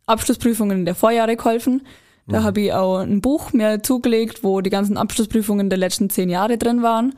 Abschlussprüfungen 0.07 0.85
der 0.85 0.95
Vorjahre 0.95 1.37
geholfen. 1.37 1.83
Da 2.29 2.41
mhm. 2.41 2.45
habe 2.45 2.61
ich 2.61 2.73
auch 2.73 2.99
ein 2.99 3.21
Buch 3.21 3.53
mir 3.53 3.83
zugelegt, 3.83 4.43
wo 4.43 4.61
die 4.61 4.71
ganzen 4.71 4.97
Abschlussprüfungen 4.97 5.71
der 5.71 5.79
letzten 5.79 6.11
zehn 6.11 6.29
Jahre 6.29 6.59
drin 6.59 6.83
waren. 6.83 7.15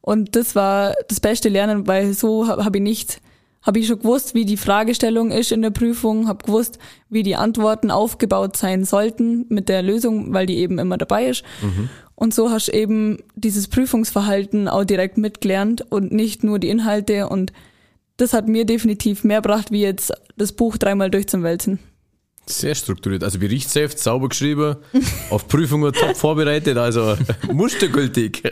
Und 0.00 0.36
das 0.36 0.54
war 0.54 0.94
das 1.08 1.20
beste 1.20 1.48
Lernen, 1.48 1.86
weil 1.86 2.12
so 2.14 2.46
habe 2.46 2.64
hab 2.64 2.74
ich 2.74 2.82
nicht, 2.82 3.20
habe 3.62 3.80
ich 3.80 3.86
schon 3.88 3.98
gewusst, 3.98 4.34
wie 4.34 4.44
die 4.44 4.56
Fragestellung 4.56 5.30
ist 5.30 5.52
in 5.52 5.62
der 5.62 5.70
Prüfung, 5.70 6.28
habe 6.28 6.44
gewusst, 6.44 6.78
wie 7.10 7.22
die 7.22 7.36
Antworten 7.36 7.90
aufgebaut 7.90 8.56
sein 8.56 8.84
sollten 8.84 9.46
mit 9.48 9.68
der 9.68 9.82
Lösung, 9.82 10.32
weil 10.32 10.46
die 10.46 10.58
eben 10.58 10.78
immer 10.78 10.96
dabei 10.96 11.26
ist. 11.26 11.42
Mhm. 11.60 11.88
Und 12.14 12.32
so 12.32 12.50
hast 12.50 12.68
du 12.68 12.72
eben 12.72 13.18
dieses 13.34 13.68
Prüfungsverhalten 13.68 14.68
auch 14.68 14.84
direkt 14.84 15.18
mitgelernt 15.18 15.84
und 15.90 16.12
nicht 16.12 16.44
nur 16.44 16.58
die 16.58 16.70
Inhalte. 16.70 17.28
Und 17.28 17.52
das 18.16 18.32
hat 18.32 18.48
mir 18.48 18.64
definitiv 18.64 19.22
mehr 19.22 19.42
gebracht, 19.42 19.70
wie 19.70 19.82
jetzt 19.82 20.12
das 20.36 20.52
Buch 20.52 20.78
dreimal 20.78 21.10
durchzuwälzen. 21.10 21.78
Sehr 22.48 22.76
strukturiert. 22.76 23.24
Also 23.24 23.40
Berichtsheft, 23.40 23.98
sauber 23.98 24.28
geschrieben, 24.28 24.76
auf 25.30 25.48
Prüfungen 25.48 25.92
top 25.92 26.16
vorbereitet, 26.16 26.78
also 26.78 27.16
mustergültig. 27.52 28.42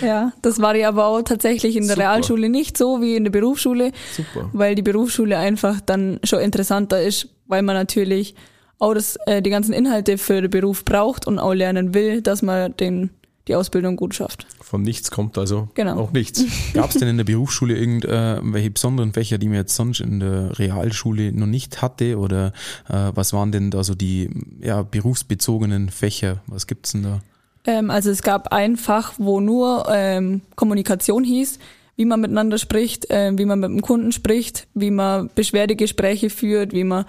ja, 0.00 0.32
das 0.42 0.60
war 0.60 0.76
ja 0.76 0.88
aber 0.88 1.06
auch 1.06 1.22
tatsächlich 1.22 1.74
in 1.74 1.88
der 1.88 1.96
Super. 1.96 2.08
Realschule 2.08 2.48
nicht 2.48 2.78
so 2.78 3.00
wie 3.00 3.16
in 3.16 3.24
der 3.24 3.32
Berufsschule, 3.32 3.90
Super. 4.16 4.48
weil 4.52 4.76
die 4.76 4.82
Berufsschule 4.82 5.38
einfach 5.38 5.80
dann 5.80 6.20
schon 6.22 6.40
interessanter 6.40 7.02
ist, 7.02 7.28
weil 7.46 7.62
man 7.62 7.74
natürlich 7.74 8.36
auch 8.78 8.94
das, 8.94 9.16
äh, 9.26 9.42
die 9.42 9.50
ganzen 9.50 9.72
Inhalte 9.72 10.18
für 10.18 10.40
den 10.40 10.50
Beruf 10.50 10.84
braucht 10.84 11.26
und 11.26 11.38
auch 11.38 11.54
lernen 11.54 11.94
will, 11.94 12.22
dass 12.22 12.42
man 12.42 12.76
den 12.76 13.10
die 13.48 13.54
Ausbildung 13.54 13.96
gut 13.96 14.14
schafft. 14.14 14.46
Von 14.60 14.82
nichts 14.82 15.10
kommt 15.10 15.36
also 15.36 15.68
genau. 15.74 15.98
auch 15.98 16.12
nichts. 16.12 16.44
Gab 16.74 16.90
es 16.90 16.96
denn 16.96 17.08
in 17.08 17.16
der 17.16 17.24
Berufsschule 17.24 17.76
irgendwelche 17.76 18.70
besonderen 18.70 19.12
Fächer, 19.12 19.38
die 19.38 19.48
man 19.48 19.56
jetzt 19.56 19.74
sonst 19.74 20.00
in 20.00 20.20
der 20.20 20.58
Realschule 20.58 21.32
noch 21.32 21.46
nicht 21.46 21.82
hatte? 21.82 22.18
Oder 22.18 22.52
äh, 22.88 23.10
was 23.14 23.32
waren 23.32 23.52
denn 23.52 23.70
da 23.70 23.82
so 23.82 23.94
die 23.94 24.30
ja, 24.60 24.82
berufsbezogenen 24.82 25.88
Fächer? 25.90 26.42
Was 26.46 26.66
gibt's 26.66 26.92
denn 26.92 27.02
da? 27.02 27.20
Ähm, 27.64 27.90
also 27.90 28.10
es 28.10 28.22
gab 28.22 28.52
ein 28.52 28.76
Fach, 28.76 29.14
wo 29.18 29.40
nur 29.40 29.86
ähm, 29.90 30.42
Kommunikation 30.56 31.24
hieß, 31.24 31.58
wie 31.96 32.04
man 32.04 32.20
miteinander 32.20 32.58
spricht, 32.58 33.10
äh, 33.10 33.32
wie 33.36 33.44
man 33.44 33.60
mit 33.60 33.70
dem 33.70 33.82
Kunden 33.82 34.12
spricht, 34.12 34.66
wie 34.74 34.90
man 34.90 35.30
Beschwerdegespräche 35.34 36.30
führt, 36.30 36.72
wie 36.72 36.84
man 36.84 37.04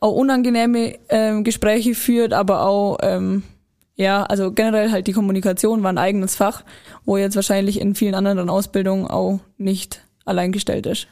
auch 0.00 0.12
unangenehme 0.12 0.98
äh, 1.08 1.42
Gespräche 1.42 1.94
führt, 1.94 2.32
aber 2.32 2.66
auch 2.66 2.98
ähm, 3.02 3.42
ja, 3.96 4.24
also 4.24 4.52
generell 4.52 4.90
halt 4.90 5.06
die 5.06 5.12
Kommunikation 5.12 5.82
war 5.82 5.92
ein 5.92 5.98
eigenes 5.98 6.34
Fach, 6.34 6.64
wo 7.04 7.16
jetzt 7.16 7.36
wahrscheinlich 7.36 7.80
in 7.80 7.94
vielen 7.94 8.14
anderen 8.14 8.50
Ausbildungen 8.50 9.06
auch 9.06 9.40
nicht 9.56 10.04
alleingestellt 10.24 10.86
ist. 10.86 11.06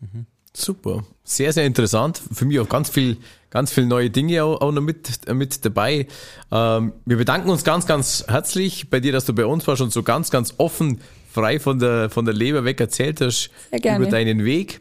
Mhm. 0.00 0.26
Super. 0.52 1.04
Sehr, 1.22 1.52
sehr 1.52 1.64
interessant. 1.64 2.20
Für 2.32 2.44
mich 2.44 2.58
auch 2.58 2.68
ganz 2.68 2.90
viel, 2.90 3.18
ganz 3.50 3.72
viel 3.72 3.86
neue 3.86 4.10
Dinge 4.10 4.42
auch, 4.42 4.60
auch 4.60 4.72
noch 4.72 4.82
mit, 4.82 5.32
mit 5.32 5.64
dabei. 5.64 6.08
Ähm, 6.50 6.92
wir 7.04 7.16
bedanken 7.18 7.50
uns 7.50 7.62
ganz, 7.62 7.86
ganz 7.86 8.24
herzlich 8.26 8.90
bei 8.90 8.98
dir, 8.98 9.12
dass 9.12 9.26
du 9.26 9.32
bei 9.32 9.46
uns 9.46 9.66
warst 9.68 9.82
und 9.82 9.92
so 9.92 10.02
ganz, 10.02 10.30
ganz 10.30 10.54
offen, 10.58 11.00
frei 11.30 11.60
von 11.60 11.78
der, 11.78 12.10
von 12.10 12.24
der 12.24 12.34
Leber 12.34 12.64
weg 12.64 12.80
erzählt 12.80 13.20
hast 13.20 13.50
über 13.70 14.06
deinen 14.06 14.44
Weg. 14.44 14.80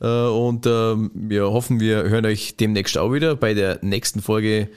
Äh, 0.00 0.06
und 0.06 0.66
ähm, 0.66 1.10
wir 1.14 1.50
hoffen, 1.50 1.80
wir 1.80 2.02
hören 2.02 2.26
euch 2.26 2.56
demnächst 2.56 2.98
auch 2.98 3.12
wieder 3.12 3.34
bei 3.34 3.54
der 3.54 3.78
nächsten 3.82 4.20
Folge 4.20 4.68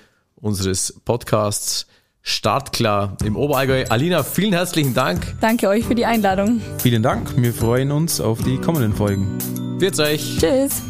unseres 0.41 0.99
Podcasts 1.06 1.88
Startklar 2.23 3.17
im 3.23 3.36
Oberallgäu. 3.36 3.86
Alina, 3.89 4.23
vielen 4.23 4.54
herzlichen 4.54 4.93
Dank. 4.93 5.36
Danke 5.41 5.67
euch 5.67 5.86
für 5.86 5.95
die 5.95 6.06
Einladung. 6.06 6.62
Vielen 6.77 7.01
Dank. 7.01 7.36
Wir 7.36 7.54
freuen 7.54 7.91
uns 7.91 8.21
auf 8.21 8.43
die 8.43 8.58
kommenden 8.58 8.93
Folgen. 8.93 9.38
Wird's 9.80 9.99
euch. 9.99 10.38
Tschüss. 10.39 10.84